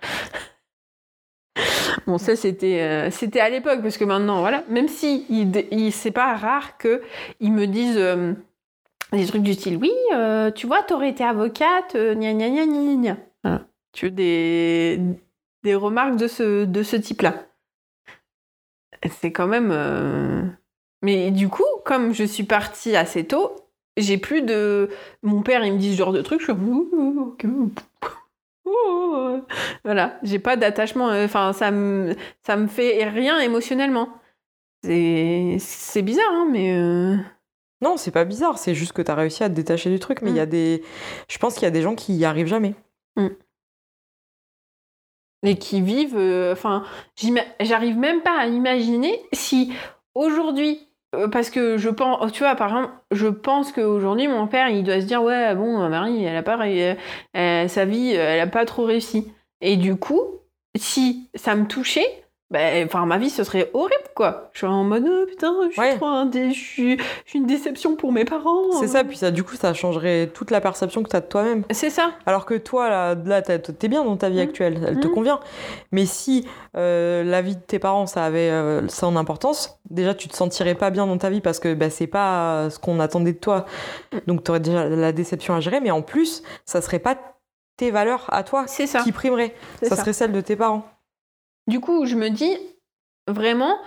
[2.06, 6.10] Bon, ça c'était euh, c'était à l'époque parce que maintenant voilà, même si il, c'est
[6.12, 7.02] pas rare que
[7.40, 8.32] ils me disent euh,
[9.12, 12.94] des trucs du style oui, euh, tu vois, t'aurais été avocate, gna gna gna gna
[12.94, 13.16] gna.
[13.42, 13.62] Voilà.
[13.92, 15.00] Tu veux des
[15.64, 17.45] des remarques de ce de ce type-là.
[19.20, 20.42] C'est quand même euh,
[21.02, 23.54] mais du coup, comme je suis partie assez tôt,
[23.96, 24.88] j'ai plus de
[25.22, 26.54] mon père, il me dit ce genre de trucs, je suis.
[29.84, 31.10] Voilà, j'ai pas d'attachement.
[31.10, 34.08] euh, Enfin, ça me, ça me fait rien émotionnellement.
[34.82, 36.76] C'est, c'est bizarre, hein, mais.
[36.76, 37.16] euh,
[37.80, 40.30] Non c'est pas bizarre c'est juste que t'as réussi à te détacher du truc mais
[40.30, 40.36] il Mm.
[40.36, 40.82] y a des
[41.28, 42.74] je pense qu'il y a des gens qui y arrivent jamais.
[45.42, 46.16] Et qui vivent.
[46.16, 46.84] euh, Enfin,
[47.60, 49.72] j'arrive même pas à imaginer si
[50.14, 50.80] aujourd'hui.
[51.14, 54.82] euh, Parce que je pense, tu vois, par exemple, je pense qu'aujourd'hui, mon père, il
[54.84, 58.64] doit se dire, ouais, bon, Marie, elle a pas, euh, sa vie, elle a pas
[58.64, 59.32] trop réussi.
[59.60, 60.22] Et du coup,
[60.76, 64.50] si ça me touchait, ben, enfin, ma vie, ce serait horrible, quoi.
[64.52, 65.96] Je serais en mode, oh, putain, je suis Ouais.
[65.96, 68.70] trop un dé- je suis, je suis une déception pour mes parents.
[68.78, 71.64] C'est ça puis ça du coup ça changerait toute la perception que t'as de toi-même.
[71.72, 72.12] C'est ça.
[72.24, 74.40] Alors que toi, là, là t'es bien dans ta vie Mm.
[74.48, 75.12] actuelle, elle te Mm.
[75.12, 75.40] convient.
[75.90, 80.28] Mais si euh, la vie de tes parents, ça avait euh, son importance, déjà, tu
[80.28, 83.32] te sentirais pas bien dans ta vie parce que bah, c'est pas ce qu'on attendait
[83.32, 83.64] de toi.
[84.28, 85.80] Donc, tu aurais déjà la déception à gérer.
[85.80, 87.16] Mais en plus, ça serait pas
[87.76, 89.00] tes valeurs à toi C'est ça.
[89.02, 89.54] qui primeraient.
[89.82, 89.96] Ça, ça.
[89.96, 90.84] serait celles de tes parents.
[91.66, 92.56] Du coup, je me dis
[93.28, 93.78] vraiment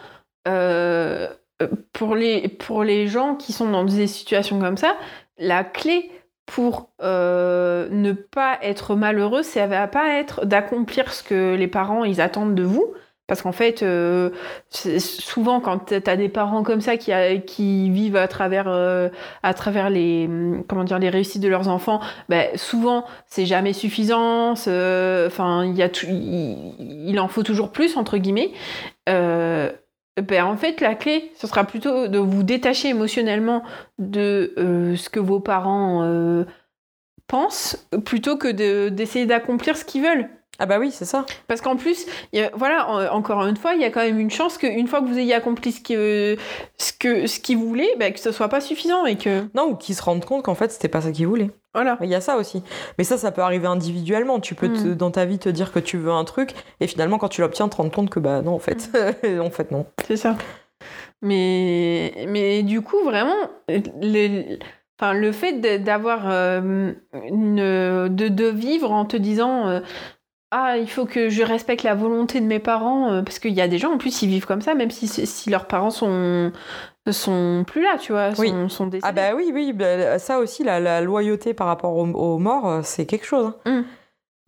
[0.47, 1.27] euh,
[1.93, 4.95] pour les pour les gens qui sont dans des situations comme ça,
[5.37, 6.11] la clé
[6.45, 12.03] pour euh, ne pas être malheureux, ça va pas être d'accomplir ce que les parents
[12.03, 12.93] ils attendent de vous.
[13.29, 14.31] Parce qu'en fait, euh,
[14.71, 19.09] souvent quand tu as des parents comme ça qui, vivent à travers, euh,
[19.43, 23.73] à travers les, hum, comment dire, les réussites de leurs enfants, ben, souvent c'est jamais
[23.73, 24.53] suffisant.
[24.53, 28.51] Enfin, il il, en faut toujours plus entre guillemets.
[29.07, 29.71] Euh,
[30.19, 33.61] ben, en fait, la clé, ce sera plutôt de vous détacher émotionnellement
[33.99, 34.53] de
[34.97, 36.03] ce que vos parents
[37.27, 40.29] pensent, plutôt que de- d'essayer d'accomplir ce qu'ils veulent.
[40.60, 41.26] Ah bah oui, c'est ça.
[41.48, 44.02] Parce qu'en plus, il y a- voilà, en- encore une fois, il y a quand
[44.02, 46.36] même une chance qu'une fois que vous ayez accompli ce que
[46.78, 49.76] ce que ce qu'ils voulaient, ben, que ce soit pas suffisant et que Non, ou
[49.76, 51.52] qu'ils se rendent compte qu'en fait, c'était pas ça qu'ils voulaient.
[51.74, 51.98] voilà.
[52.02, 52.62] Il y a ça aussi.
[52.98, 54.39] Mais ça, ça peut arriver individuellement.
[54.39, 54.95] Tu peux, te- Mm.
[54.95, 57.69] dans ta vie, te dire que tu veux un truc, et finalement, quand tu l'obtiens,
[57.69, 58.89] te rendre compte que, bah non, en fait,
[59.41, 59.86] en fait, non.
[60.08, 60.36] C'est ça.
[61.22, 63.36] Mais, mais du coup, vraiment,
[63.67, 64.58] le,
[65.00, 69.80] enfin, le fait d'avoir euh, de, de vivre en te disant euh,
[70.51, 73.62] Ah, il faut que je respecte la volonté de mes parents, euh, parce qu'il y
[73.62, 76.51] a des gens, en plus, ils vivent comme ça, même si, si leurs parents sont,
[77.12, 78.53] sont plus là, tu vois, sont, Oui.
[78.69, 79.07] sont décédés.
[79.07, 82.67] Ah bah oui, oui, bah, ça aussi, la, la loyauté par rapport aux, aux morts,
[82.67, 83.53] euh, c'est quelque chose.
[83.65, 83.81] hein.
[83.81, 83.83] Mm.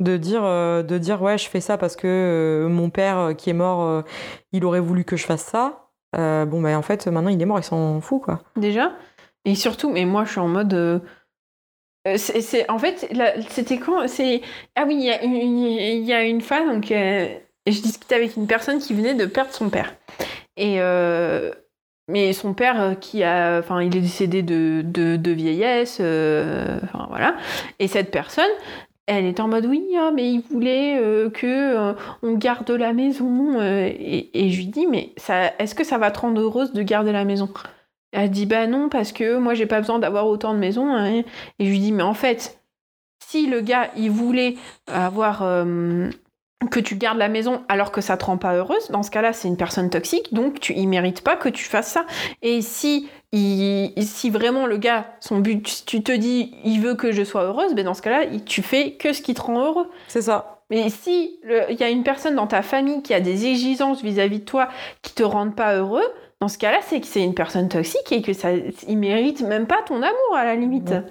[0.03, 3.33] De, dire, euh, de dire, ouais, je fais ça parce que euh, mon père euh,
[3.33, 4.03] qui est mort,
[4.51, 5.89] il aurait voulu que je fasse ça.
[6.17, 8.39] Bon, bah en fait, maintenant, il est mort, il s'en fout, quoi.
[8.55, 8.93] Déjà.
[9.45, 11.03] Et surtout, mais moi, je suis en mode.
[12.07, 12.17] Euh,
[12.69, 13.13] en fait,
[13.49, 14.05] c'était quand.
[14.75, 17.27] Ah oui, il y, a une- fois, donc, euh,
[17.67, 19.95] je discutais avec une personne qui venait de perdre son père.
[20.57, 21.51] Et, euh,
[22.07, 27.35] mais son père, qui a, enfin, il est décédé de, de, vieillesse, voilà.
[27.79, 28.49] Et cette personne,
[29.05, 33.61] elle était en mode oui, ah, mais il voulait euh, que on garde la maison.
[33.61, 35.13] et, je lui dis, mais
[35.59, 37.47] est-ce que ça va te rendre heureuse de garder la maison?
[38.11, 40.93] Elle dit, bah non, parce que moi, j'ai pas besoin d'avoir autant de maisons.
[40.93, 41.23] hein.
[41.59, 42.61] Et je lui dis, mais en fait,
[43.25, 44.55] si le gars, il voulait
[44.87, 46.09] avoir euh,
[46.69, 49.31] que tu gardes la maison alors que ça te rend pas heureuse, dans ce cas-là,
[49.33, 52.05] c'est une personne toxique, donc tu, il mérite pas que tu fasses ça.
[52.41, 57.11] Et si, il, si vraiment le gars, son but, tu te dis, il veut que
[57.11, 59.89] je sois heureuse, ben dans ce cas-là, tu fais que ce qui te rend heureux.
[60.09, 60.57] C'est ça.
[60.69, 64.39] Mais si il y a une personne dans ta famille qui a des exigences vis-à-vis
[64.39, 64.69] de toi
[65.01, 66.05] qui te rendent pas heureux,
[66.41, 69.67] dans ce cas-là, c'est que c'est une personne toxique et que ça, il mérite même
[69.67, 70.89] pas ton amour à la limite.
[70.89, 71.03] Ouais.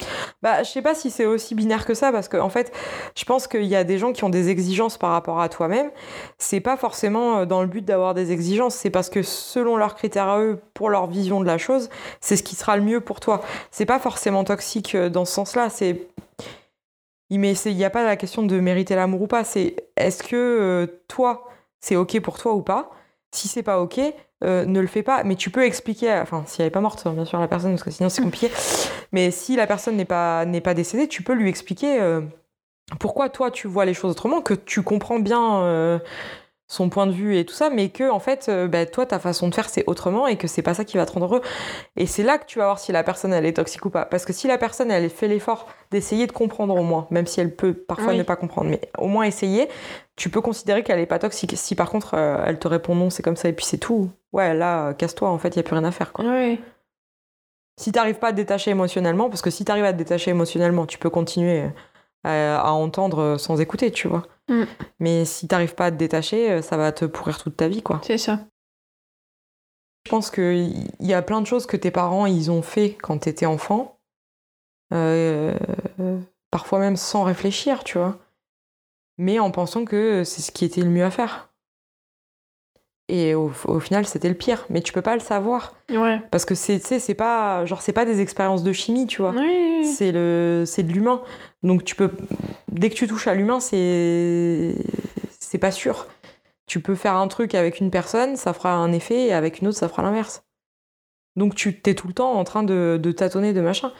[0.42, 2.72] Bah, je sais pas si c'est aussi binaire que ça, parce que en fait,
[3.16, 5.92] je pense qu'il y a des gens qui ont des exigences par rapport à toi-même.
[6.38, 9.94] C'est pas forcément euh, dans le but d'avoir des exigences, c'est parce que selon leurs
[9.94, 11.90] critères à eux, pour leur vision de la chose,
[12.20, 13.40] c'est ce qui sera le mieux pour toi.
[13.70, 15.70] C'est pas forcément toxique euh, dans ce sens-là.
[15.70, 16.08] C'est
[17.30, 19.44] il n'y a pas la question de mériter l'amour ou pas.
[19.44, 21.46] C'est est-ce que euh, toi,
[21.78, 22.90] c'est ok pour toi ou pas?
[23.30, 24.00] Si c'est pas ok,
[24.42, 25.24] euh, ne le fais pas.
[25.24, 27.82] Mais tu peux expliquer, enfin, si elle est pas morte, bien sûr, la personne, parce
[27.82, 28.50] que sinon c'est compliqué.
[29.12, 32.22] Mais si la personne n'est pas, n'est pas décédée, tu peux lui expliquer euh,
[32.98, 35.98] pourquoi toi tu vois les choses autrement, que tu comprends bien euh,
[36.70, 39.18] son point de vue et tout ça, mais que en fait, euh, bah, toi, ta
[39.18, 41.40] façon de faire, c'est autrement et que c'est pas ça qui va te rendre heureux.
[41.96, 44.04] Et c'est là que tu vas voir si la personne, elle est toxique ou pas.
[44.04, 47.40] Parce que si la personne, elle fait l'effort d'essayer de comprendre au moins, même si
[47.40, 48.18] elle peut parfois Oui.
[48.18, 49.68] ne pas comprendre, mais au moins essayer,
[50.14, 51.54] tu peux considérer qu'elle est pas toxique.
[51.56, 54.08] Si par contre, euh, elle te répond non, c'est comme ça et puis c'est tout,
[54.32, 56.24] ouais, là, euh, casse-toi, en fait, il y a plus rien à faire, quoi.
[56.24, 56.60] Ouais.
[57.80, 60.86] Si t'arrives pas à te détacher émotionnellement, parce que si t'arrives à te détacher émotionnellement,
[60.86, 61.64] tu peux continuer
[62.24, 64.26] à entendre sans écouter, tu vois.
[64.48, 64.64] Mm.
[64.98, 67.82] Mais si t'arrives pas à te détacher, euh, ça va te pourrir toute ta vie,
[67.82, 68.00] quoi.
[68.04, 68.40] C'est ça.
[70.04, 73.18] Je pense qu'il y a plein de choses que tes parents, ils ont fait quand
[73.18, 73.98] t'étais enfant,
[74.92, 75.54] euh,
[76.50, 78.18] parfois même sans réfléchir, tu vois.
[79.18, 81.50] Mais en pensant que c'est ce qui était le mieux à faire.
[83.08, 84.64] Et au, au final, c'était le pire.
[84.70, 85.74] Mais tu peux pas le savoir.
[85.90, 86.22] Ouais.
[86.30, 89.32] Parce que c'est, c'est pas, genre, c'est pas des expériences de chimie, tu vois.
[89.32, 89.84] Oui.
[89.84, 91.20] C'est le, c'est de l'humain.
[91.62, 92.10] Donc tu peux,
[92.68, 94.74] dès que tu touches à l'humain, c'est,
[95.38, 96.06] c'est pas sûr.
[96.66, 99.68] Tu peux faire un truc avec une personne, ça fera un effet, et avec une
[99.68, 100.44] autre, ça fera l'inverse.
[101.36, 103.92] Donc tu t'es tout le temps en train de, tâtonner, de machin.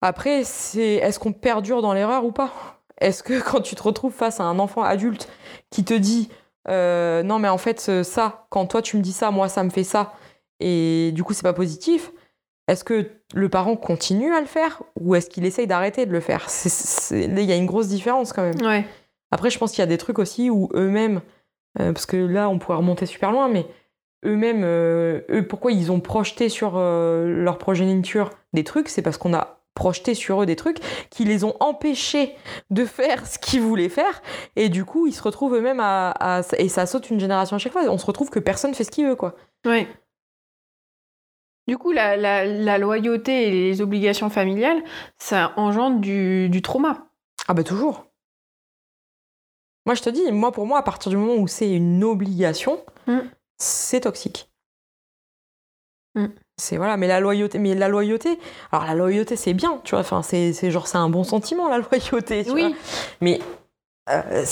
[0.00, 2.80] Après, c'est, est-ce qu'on perdure dans l'erreur ou pas?
[3.00, 5.28] Est-ce que quand tu te retrouves face à un enfant adulte
[5.70, 6.30] qui te dit,
[6.68, 9.70] euh, non mais en fait ça, quand toi tu me dis ça, moi ça me
[9.70, 10.12] fait ça,
[10.60, 12.12] et du coup c'est pas positif.
[12.68, 16.20] Est-ce que le parent continue à le faire ou est-ce qu'il essaye d'arrêter de le
[16.20, 16.46] faire?
[17.10, 18.60] Il y a une grosse différence quand même.
[18.62, 18.84] Ouais.
[19.30, 21.20] Après, je pense qu'il y a des trucs aussi où eux-mêmes,
[21.80, 23.66] euh, parce que là, on pourrait remonter super loin, mais
[24.24, 28.88] eux-mêmes, euh, eux, pourquoi ils ont projeté sur euh, leur progéniture des trucs?
[28.88, 30.78] C'est parce qu'on a projeté sur eux des trucs
[31.08, 32.34] qui les ont empêchés
[32.70, 34.22] de faire ce qu'ils voulaient faire,
[34.56, 37.58] et du coup, ils se retrouvent eux-mêmes à, à- Et ça saute une génération à
[37.58, 39.36] chaque fois, on se retrouve que personne fait ce qu'il veut, quoi.
[39.66, 39.86] Ouais.
[41.68, 44.82] Du coup, la, la- la loyauté et les obligations familiales,
[45.18, 47.08] ça engendre du, du trauma.
[47.46, 48.06] Ah bah toujours.
[49.86, 52.82] Moi je te dis, moi pour moi, à partir du moment où c'est une obligation,
[53.06, 53.20] Mm.
[53.58, 54.50] c'est toxique.
[56.14, 56.26] Mm.
[56.56, 58.38] C'est voilà, mais la loyauté, mais la loyauté,
[58.72, 61.68] alors la loyauté c'est bien, tu vois, enfin c'est c'est genre c'est un bon sentiment
[61.68, 62.60] la loyauté, tu vois.
[62.60, 62.74] Oui.
[63.20, 63.40] Mais
[64.10, 64.44] euh,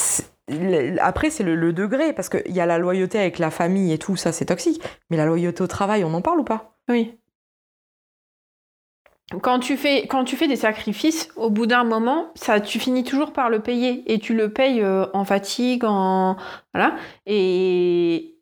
[1.01, 4.17] après c'est le, degré parce qu'il y a la loyauté avec la famille et tout
[4.17, 6.77] ça c'est toxique, mais la loyauté au travail on en parle ou pas?
[6.89, 7.19] Oui.
[9.43, 13.03] Quand tu, fais, quand tu fais des sacrifices, au bout d'un moment, ça, tu finis
[13.03, 14.05] toujours par le payer.
[14.07, 16.37] Et tu le payes euh, en fatigue, en.
[16.73, 16.95] Voilà.
[17.27, 18.36] Et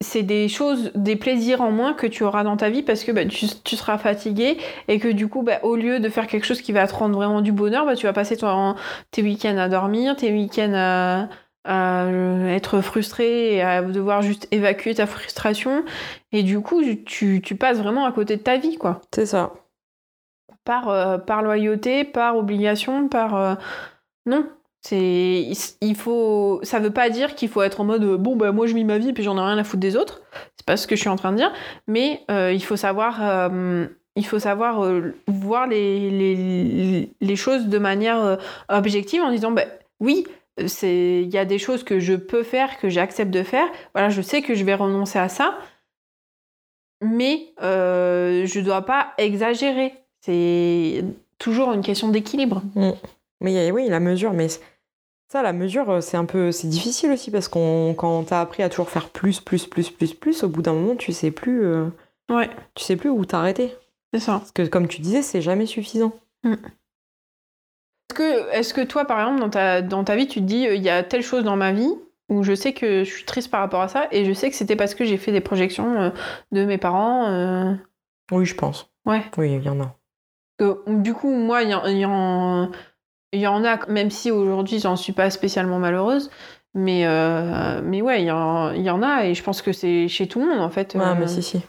[0.00, 3.10] c'est des choses, des plaisirs en moins que tu auras dans ta vie parce que
[3.12, 6.46] bah, tu, tu seras fatigué et que du coup, bah, au lieu de faire quelque
[6.46, 8.76] chose qui va te rendre vraiment du bonheur, bah, tu vas passer ton-
[9.10, 11.28] tes week-ends à dormir, tes week-ends à,
[11.64, 15.84] à, euh, être frustré et à devoir juste évacuer ta frustration.
[16.32, 19.00] Et du coup, tu, tu passes vraiment à côté de ta vie, quoi.
[19.12, 19.52] C'est ça.
[20.64, 23.34] Par, euh, par loyauté, par obligation, par...
[23.36, 23.54] euh,
[24.26, 24.48] Non.
[24.80, 25.50] C'est,
[25.80, 28.66] il faut, ça veut pas dire qu'il faut être en mode euh, bon bah moi
[28.68, 30.22] je vis ma vie puis j'en ai rien à foutre des autres.
[30.56, 31.52] C'est pas ce que je suis en train de dire,
[31.88, 34.88] mais euh, il faut savoir, euh, il faut savoir
[35.26, 39.64] voir les, les, les choses de manière objective en disant bah
[40.00, 40.26] oui
[40.66, 43.66] c'est, il y a des choses que je peux faire que j'accepte de faire.
[43.94, 45.58] Voilà je sais que je vais renoncer à ça,
[47.02, 49.92] mais je dois pas exagérer.
[50.20, 51.04] C'est
[51.38, 52.62] toujours une question d'équilibre.
[53.40, 54.48] Mais oui, la mesure, mais
[55.28, 58.62] ça, la mesure, euh, c'est un peu, c'est difficile aussi parce qu'on, quand t'as appris
[58.62, 61.64] à toujours faire plus, plus, plus, plus, plus, au bout d'un moment, tu sais plus,
[61.64, 61.86] euh,
[62.30, 63.74] Ouais, tu sais plus où t'arrêter.
[64.12, 64.38] c'est ça.
[64.38, 66.12] Parce que comme tu disais, c'est jamais suffisant.
[68.10, 70.66] Est-ce que, est-ce que toi, par exemple, dans ta, dans ta vie, tu te dis,
[70.66, 71.92] euh, il y a telle chose dans ma vie
[72.30, 74.56] où je sais que je suis triste par rapport à ça, et je sais que
[74.56, 76.10] c'était parce que j'ai fait des projections euh,
[76.52, 77.76] de mes parents.
[78.32, 78.90] Oui, je pense.
[79.06, 79.22] Ouais.
[79.38, 79.94] Oui, il y en a.
[80.86, 82.70] du coup, moi, il y, en- y en-
[83.32, 86.30] il y en a, même si aujourd'hui, j'en suis pas spécialement malheureuse.
[86.74, 89.72] Mais, euh, mais ouais, il y, en, il y en a, et je pense que
[89.72, 90.94] c'est chez tout le monde, en fait.
[90.94, 91.60] Ouais, euh, mais si, si.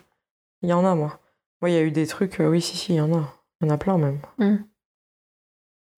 [0.62, 1.20] Il y en a, moi.
[1.62, 3.34] Moi, il y a eu des trucs, euh, oui, si, si, il y en a.
[3.62, 4.20] Il y en a plein même.
[4.38, 4.58] Mm.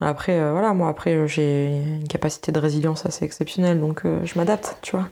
[0.02, 4.38] Après, euh, voilà, moi, après, euh, j'ai une capacité de résilience assez exceptionnelle, donc je
[4.38, 5.10] m'adapte, tu vois.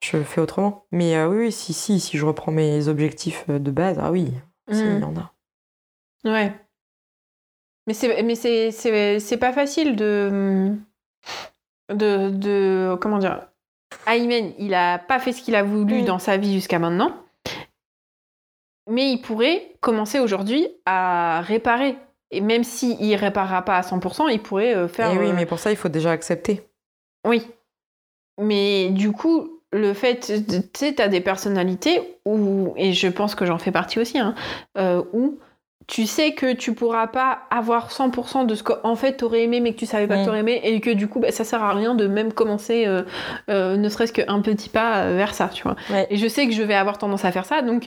[0.00, 0.84] Je fais autrement.
[0.92, 4.32] Mais oui, oui, si, si, si je reprends mes objectifs de base, ah oui,
[4.70, 5.00] si, il Mm.
[5.00, 5.32] y en a.
[6.24, 6.52] Ouais.
[7.86, 10.72] Mais c'est mais c'est c'est c'est pas facile de
[11.92, 13.46] de de comment dire.
[14.06, 16.04] Aymen, il a pas fait ce qu'il a voulu Mm.
[16.06, 17.12] dans sa vie jusqu'à maintenant.
[18.90, 21.96] Mais il pourrait commencer aujourd'hui à réparer.
[22.30, 25.12] Et même s'il il réparera pas à 100%, il pourrait euh, faire.
[25.12, 26.66] Et oui, euh, mais pour ça, il faut déjà accepter.
[27.26, 27.46] oui.
[28.42, 30.18] Mais du coup, le fait,
[30.48, 34.34] tu sais, t'as des personnalités où, et je pense que j'en fais partie aussi, hein,
[34.76, 35.38] euh, où
[35.86, 39.72] tu sais que tu pourras pas avoir 100% de ce qu'en fait t'aurais aimé, mais
[39.74, 40.20] que tu savais pas Mm.
[40.20, 42.86] que t'aurais aimé, et que du coup, bah, ça sert à rien de même commencer,
[42.86, 43.02] euh,
[43.50, 45.76] euh, ne serait-ce qu'un petit pas euh, vers ça, tu vois.
[45.90, 46.06] Ouais.
[46.10, 47.84] Et je sais que je vais avoir tendance à faire ça, donc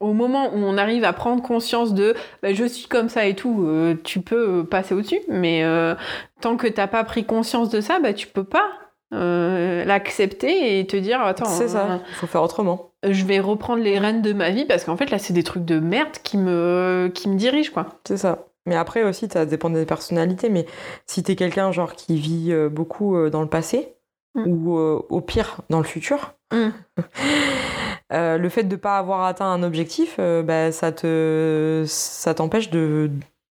[0.00, 3.34] au moment où on arrive à prendre conscience de bah, je suis comme ça et
[3.34, 5.94] tout, euh, tu peux passer au-dessus, mais euh,
[6.40, 8.66] tant que t'as pas pris conscience de ça, bah, tu peux pas
[9.14, 12.90] euh, l'accepter et te dire attends, C'est euh, ça, il faut faire autrement.
[13.08, 15.64] je vais reprendre les rênes de ma vie parce qu'en fait là c'est des trucs
[15.64, 17.86] de merde qui me, qui me dirigent quoi.
[18.06, 18.46] C'est ça.
[18.66, 20.48] Mais après aussi, ça dépend des personnalités.
[20.48, 20.64] Mais
[21.06, 23.90] si t'es quelqu'un genre qui vit euh, beaucoup euh, dans le passé
[24.36, 24.46] Mm.
[24.48, 26.70] ou euh, au pire dans le futur, Mm.
[28.12, 32.70] euh, le fait de pas avoir atteint un objectif, euh, bah, ça te ça t'empêche
[32.70, 33.10] de,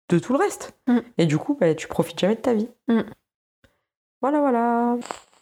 [0.09, 0.75] de tout le reste.
[0.89, 0.99] Mm.
[1.19, 2.69] Et du coup, bah, tu profites jamais de ta vie.
[2.89, 3.01] Mm.
[4.23, 4.97] Voilà, voilà.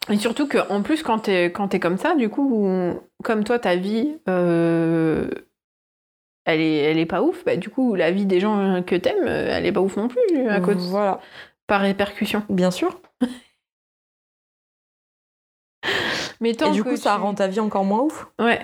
[0.09, 2.67] Et surtout que en plus quand t'es quand t'es comme ça, du coup,
[3.23, 5.29] comme toi ta vie, euh,
[6.45, 9.27] elle est elle est pas ouf, bah, du coup la vie des gens que t'aimes,
[9.27, 11.19] euh, elle est pas ouf non plus à cause Voilà,
[11.67, 12.43] par répercussion.
[12.49, 12.99] bien sûr.
[16.39, 18.27] Mais tant Et du que coup, ça rend ta vie encore moins ouf?
[18.39, 18.59] Ouais.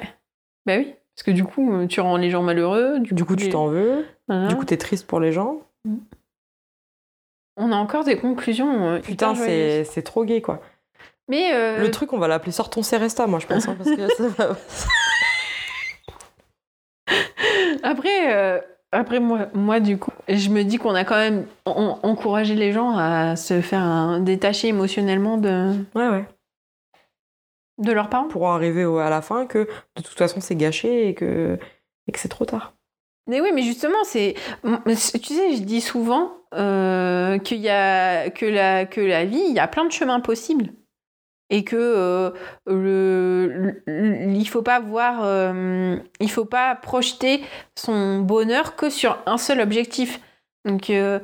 [0.66, 0.94] Bah oui.
[1.16, 3.00] Parce que du coup, euh, tu rends les gens malheureux.
[3.00, 4.06] Du, Du coup, tu t'en veux.
[4.28, 4.48] Voilà.
[4.48, 5.62] Du coup, t'es triste pour les gens.
[7.56, 8.88] On a encore des conclusions.
[8.88, 10.60] euh, Putain, c'est c'est trop gay, quoi.
[11.30, 13.68] Mais euh, Le truc, on va l'appeler Sors ton Céresta, moi, je pense.
[13.68, 14.56] hein, parce que ça va-
[17.84, 18.60] après, euh,
[18.92, 22.72] après moi, moi, du coup, je me dis qu'on a quand même en- encouragé les
[22.72, 26.26] gens à se faire un- détacher émotionnellement de, Ouais, ouais.
[27.80, 28.28] de leurs parents.
[28.28, 29.68] Pour arriver au- à la fin que
[29.98, 31.58] de toute façon, c'est gâché et que,
[32.08, 32.74] et que c'est trop tard.
[33.30, 34.36] Mais oui, mais justement, c'est.
[34.86, 34.96] Tu
[35.34, 39.60] sais, je dis souvent euh, qu'il y a que la, que la vie, il y
[39.60, 40.70] a plein de chemins possibles.
[41.50, 42.32] Et que euh,
[42.66, 47.42] le, le- il faut pas voir, euh, il faut pas projeter
[47.76, 50.20] son bonheur que sur un seul objectif.
[50.66, 51.20] Donc, euh,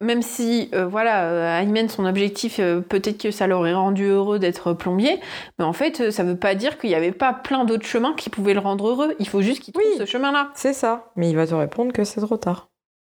[0.00, 2.58] même si, euh, voilà, Aymen, son objectif,
[2.88, 5.20] peut-être que ça l'aurait rendu heureux d'être plombier,
[5.58, 8.30] mais en fait, ça veut pas dire qu'il n'y avait pas plein d'autres chemins qui
[8.30, 9.16] pouvaient le rendre heureux.
[9.18, 9.98] Il faut juste qu'il trouve Oui.
[9.98, 10.50] ce chemin-là.
[10.54, 11.10] C'est ça.
[11.16, 12.68] Mais il va te répondre que c'est trop tard.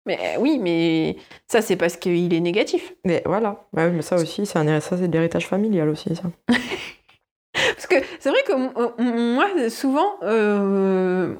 [0.08, 2.94] Mais euh, oui, mais ça, c'est parce qu'il est négatif.
[3.04, 3.64] Mais voilà.
[3.72, 6.22] Bah mais ça aussi, c'est un ça, c'est de l'héritage familial aussi, ça.
[7.52, 11.34] Parce que c'est vrai que m- moi, souvent, euh,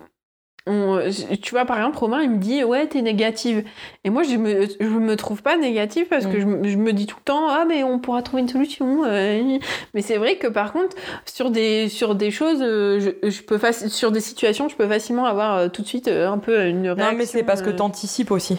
[0.69, 1.01] on-
[1.43, 3.65] tu vois, par exemple, Romain, il me dit Ouais, t'es négative.
[4.05, 6.41] Et moi, je me, je me trouve pas négative parce que Mm.
[6.41, 9.05] je, me- je me dis tout le temps Ah, mais on pourra trouver une solution.
[9.05, 9.59] euh.
[9.95, 13.59] Mais c'est vrai que par contre, sur des, sur des choses, euh, je, je peux
[13.73, 16.87] sur des situations, je peux facilement avoir euh, tout de suite euh, un peu une
[16.89, 17.05] réaction.
[17.13, 18.59] Non, mais c'est parce que euh, t'anticipes aussi.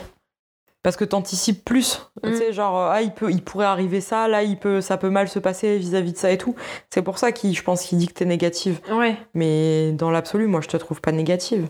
[0.82, 2.10] Parce que t'anticipes plus.
[2.24, 2.30] Mm.
[2.32, 4.96] Tu sais, genre, euh, ah, il, peut, il pourrait arriver ça, là, il peut, ça
[4.96, 6.56] peut mal se passer vis-à-vis de ça et tout.
[6.90, 8.80] C'est pour ça qu'il, je pense qu'il dit que t'es négative.
[8.90, 9.18] Ouais.
[9.34, 11.68] Mais dans l'absolu, moi, je te trouve pas négative.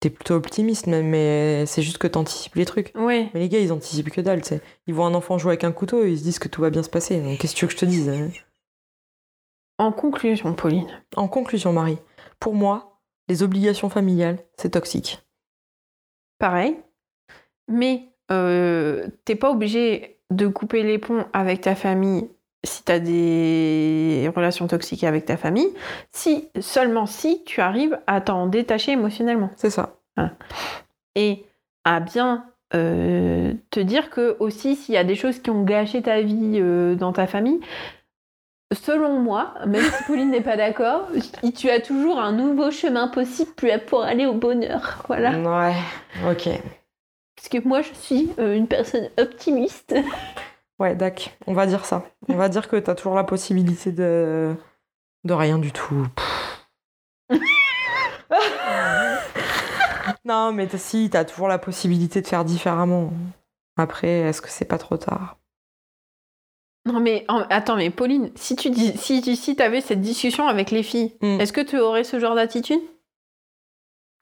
[0.00, 2.92] T'es plutôt optimiste, même, mais c'est juste que t'anticipes les trucs.
[3.34, 4.62] Mais les gars, ils anticipent que dalle, tu sais.
[4.86, 6.82] Ils voient un enfant jouer avec un couteau, ils se disent que tout va bien
[6.82, 7.20] se passer.
[7.20, 8.30] Donc, qu'est-ce que tu veux que je te dise hein?
[9.78, 10.88] En conclusion, Pauline.
[11.16, 11.98] En conclusion, Marie,
[12.38, 15.22] pour moi, les obligations familiales, c'est toxique.
[16.38, 16.76] pareil.
[17.68, 22.28] Mais euh, t'es pas obligé de couper les ponts avec ta famille
[22.64, 25.68] si t'as des relations toxiques avec ta famille,
[26.12, 29.94] si seulement si tu arrives à t'en détacher émotionnellement C'est ça.
[31.14, 31.44] et
[31.84, 32.44] à bien
[32.74, 36.58] euh, te dire que aussi s'il y a des choses qui ont gâché ta vie
[36.60, 37.60] euh, dans ta famille,
[38.72, 41.08] selon moi, même si Pauline n'est pas d'accord,
[41.56, 43.50] tu as toujours un nouveau chemin possible
[43.86, 45.02] pour aller au bonheur.
[45.08, 45.32] Voilà.
[45.38, 45.76] Ouais,
[46.30, 46.48] ok.
[47.36, 49.94] Parce que moi, je suis euh, une personne optimiste.
[50.80, 51.28] Ouais, d'accord.
[51.46, 52.04] On va dire ça.
[52.28, 54.54] On va dire que t'as toujours la possibilité de.
[55.24, 56.06] de rien du tout.
[60.24, 63.12] non, mais si, t'as toujours la possibilité de faire différemment.
[63.76, 65.36] Après, est-ce que c'est pas trop tard?
[66.86, 70.48] Non, mais en- attends, mais Pauline, si tu dis, si, tu- si avais cette discussion
[70.48, 71.40] avec les filles, Mm.
[71.40, 72.80] est-ce que tu aurais ce genre d'attitude?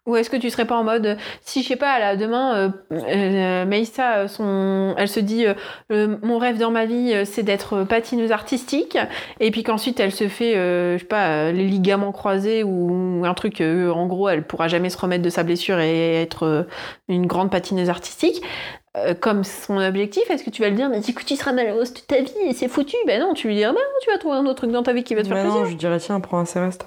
[0.09, 2.69] Ou est-ce que tu serais pas en mode, si je sais pas, là, demain, euh,
[2.93, 5.45] euh, Maïssa, euh, son, elle se dit,
[5.93, 8.97] euh, mon rêve dans ma vie, c'est d'être patineuse artistique,
[9.39, 13.35] et puis qu'ensuite elle se fait, euh, je sais pas, les ligaments croisés ou un
[13.35, 16.67] truc, en gros, elle pourra jamais se remettre de sa blessure et être
[17.09, 18.43] une grande patineuse artistique.
[19.21, 22.07] comme son objectif, est-ce que tu vas le dire, mais écoute, tu seras malheureuse toute
[22.07, 24.37] ta vie et c'est foutu Ben non, tu lui dis, ben non, tu vas trouver
[24.39, 25.61] un autre truc dans ta vie qui va te faire Mais plaisir.
[25.61, 26.87] non, je dirais, tiens, prends un Céleste.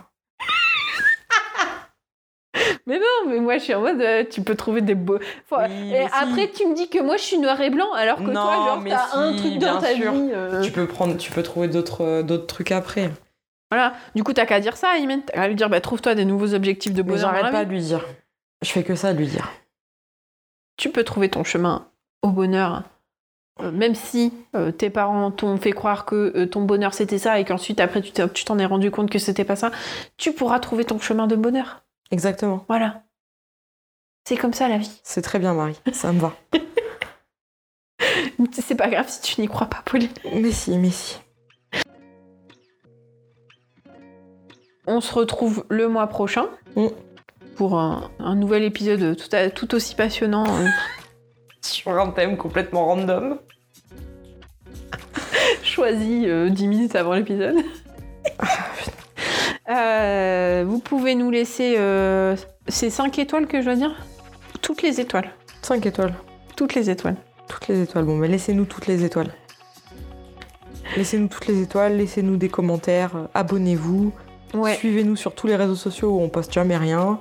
[2.92, 5.18] Mais non, mais moi je suis en mode, euh, tu peux trouver des beaux.
[5.52, 6.14] Oui, et si.
[6.14, 8.54] après, tu me dis que moi je suis noir et blanc, alors que Non, toi,
[8.56, 10.12] genre, t'as un truc dans ta sûr.
[10.12, 10.30] vie.
[10.34, 10.62] euh.
[10.62, 13.10] Tu peux prendre, tu peux trouver d'autres, euh, d'autres trucs après.
[13.72, 15.22] Voilà, du coup, t'as qu'à dire ça, Imen.
[15.26, 17.34] T'as qu'à lui dire, bah trouve-toi des nouveaux objectifs de bonheur.
[17.34, 18.06] j'arrête pas de lui dire.
[18.62, 19.50] Je fais que ça lui dire.
[20.76, 21.88] Tu peux trouver ton chemin
[22.24, 22.84] au bonheur.
[23.72, 27.46] même si euh, tes parents t'ont fait croire que euh, ton bonheur c'était ça et
[27.46, 28.12] qu'ensuite après tu
[28.46, 29.72] t'en es rendu compte que c'était pas ça,
[30.18, 31.81] tu pourras trouver ton chemin de bonheur.
[32.12, 32.66] Exactement.
[32.68, 33.03] Voilà.
[34.28, 34.99] C'est comme ça la vie.
[35.03, 35.80] C'est très bien, Marie.
[35.93, 36.34] Ça me va.
[38.53, 40.09] C'est pas grave si tu n'y crois pas, Pauline.
[40.36, 41.18] mais si, mais si.
[44.88, 46.88] On se retrouve le mois prochain Mm.
[47.55, 50.45] pour un, un nouvel épisode tout, à- tout aussi passionnant.
[50.47, 50.68] euh,
[51.62, 53.39] Sur un thème complètement random.
[55.64, 57.57] choisi euh, 10 minutes avant l'épisode.
[60.62, 61.76] Euh, vous pouvez nous laisser.
[61.78, 62.36] euh,
[62.68, 63.95] c'est 5 étoiles que je dois dire
[64.62, 65.30] Toutes les étoiles.
[65.62, 66.14] 5 étoiles.
[66.55, 67.16] Toutes les étoiles.
[67.47, 68.05] Toutes les étoiles.
[68.05, 69.32] Bon, mais laissez-nous toutes les étoiles.
[70.97, 74.12] Laissez-nous toutes les étoiles, laissez-nous des commentaires, euh, abonnez-vous,
[74.53, 74.76] Ouais.
[74.76, 77.20] suivez-nous sur tous les réseaux sociaux où on poste jamais rien.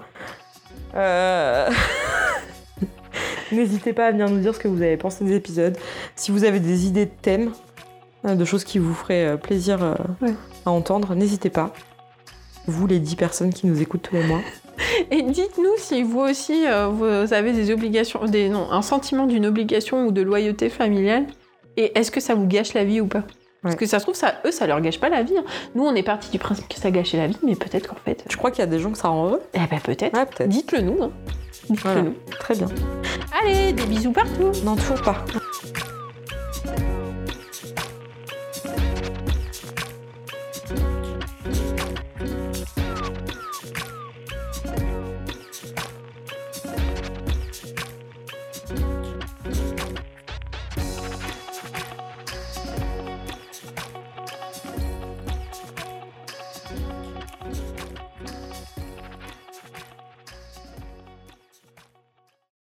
[0.97, 1.71] Euh,
[3.53, 5.77] N'hésitez pas à venir nous dire ce que vous avez pensé des épisodes.
[6.17, 7.53] Si vous avez des idées de thèmes,
[8.25, 10.35] de choses qui vous feraient plaisir Ouais.
[10.67, 11.73] à entendre, n'hésitez pas.
[12.71, 14.41] Vous, les 10 personnes qui nous écoutent tous les mois.
[15.11, 19.45] Et dites-nous si vous aussi euh, vous avez des obligations, des, non, un sentiment d'une
[19.47, 21.27] obligation ou de loyauté familiale.
[21.77, 23.25] Et est-ce que ça vous gâche la vie ou pas?
[23.63, 25.37] Parce que ça se trouve, ça, eux, ça leur gâche pas la vie.
[25.37, 25.45] hein.
[25.75, 28.25] Nous, on est parti du principe que ça gâchait la vie, mais peut-être qu'en fait.
[28.31, 29.43] Je crois qu'il y a des gens que ça rend heureux?
[29.53, 30.15] Eh ben peut-être.
[30.17, 30.47] Ouais.
[30.49, 31.03] Dites-le nous.
[31.03, 31.11] hein.
[31.69, 32.03] Dites-le Voilà.
[32.03, 32.15] nous.
[32.39, 32.69] Très bien.
[33.43, 34.51] Allez, des bisous partout.
[34.65, 35.23] Non, toujours pas.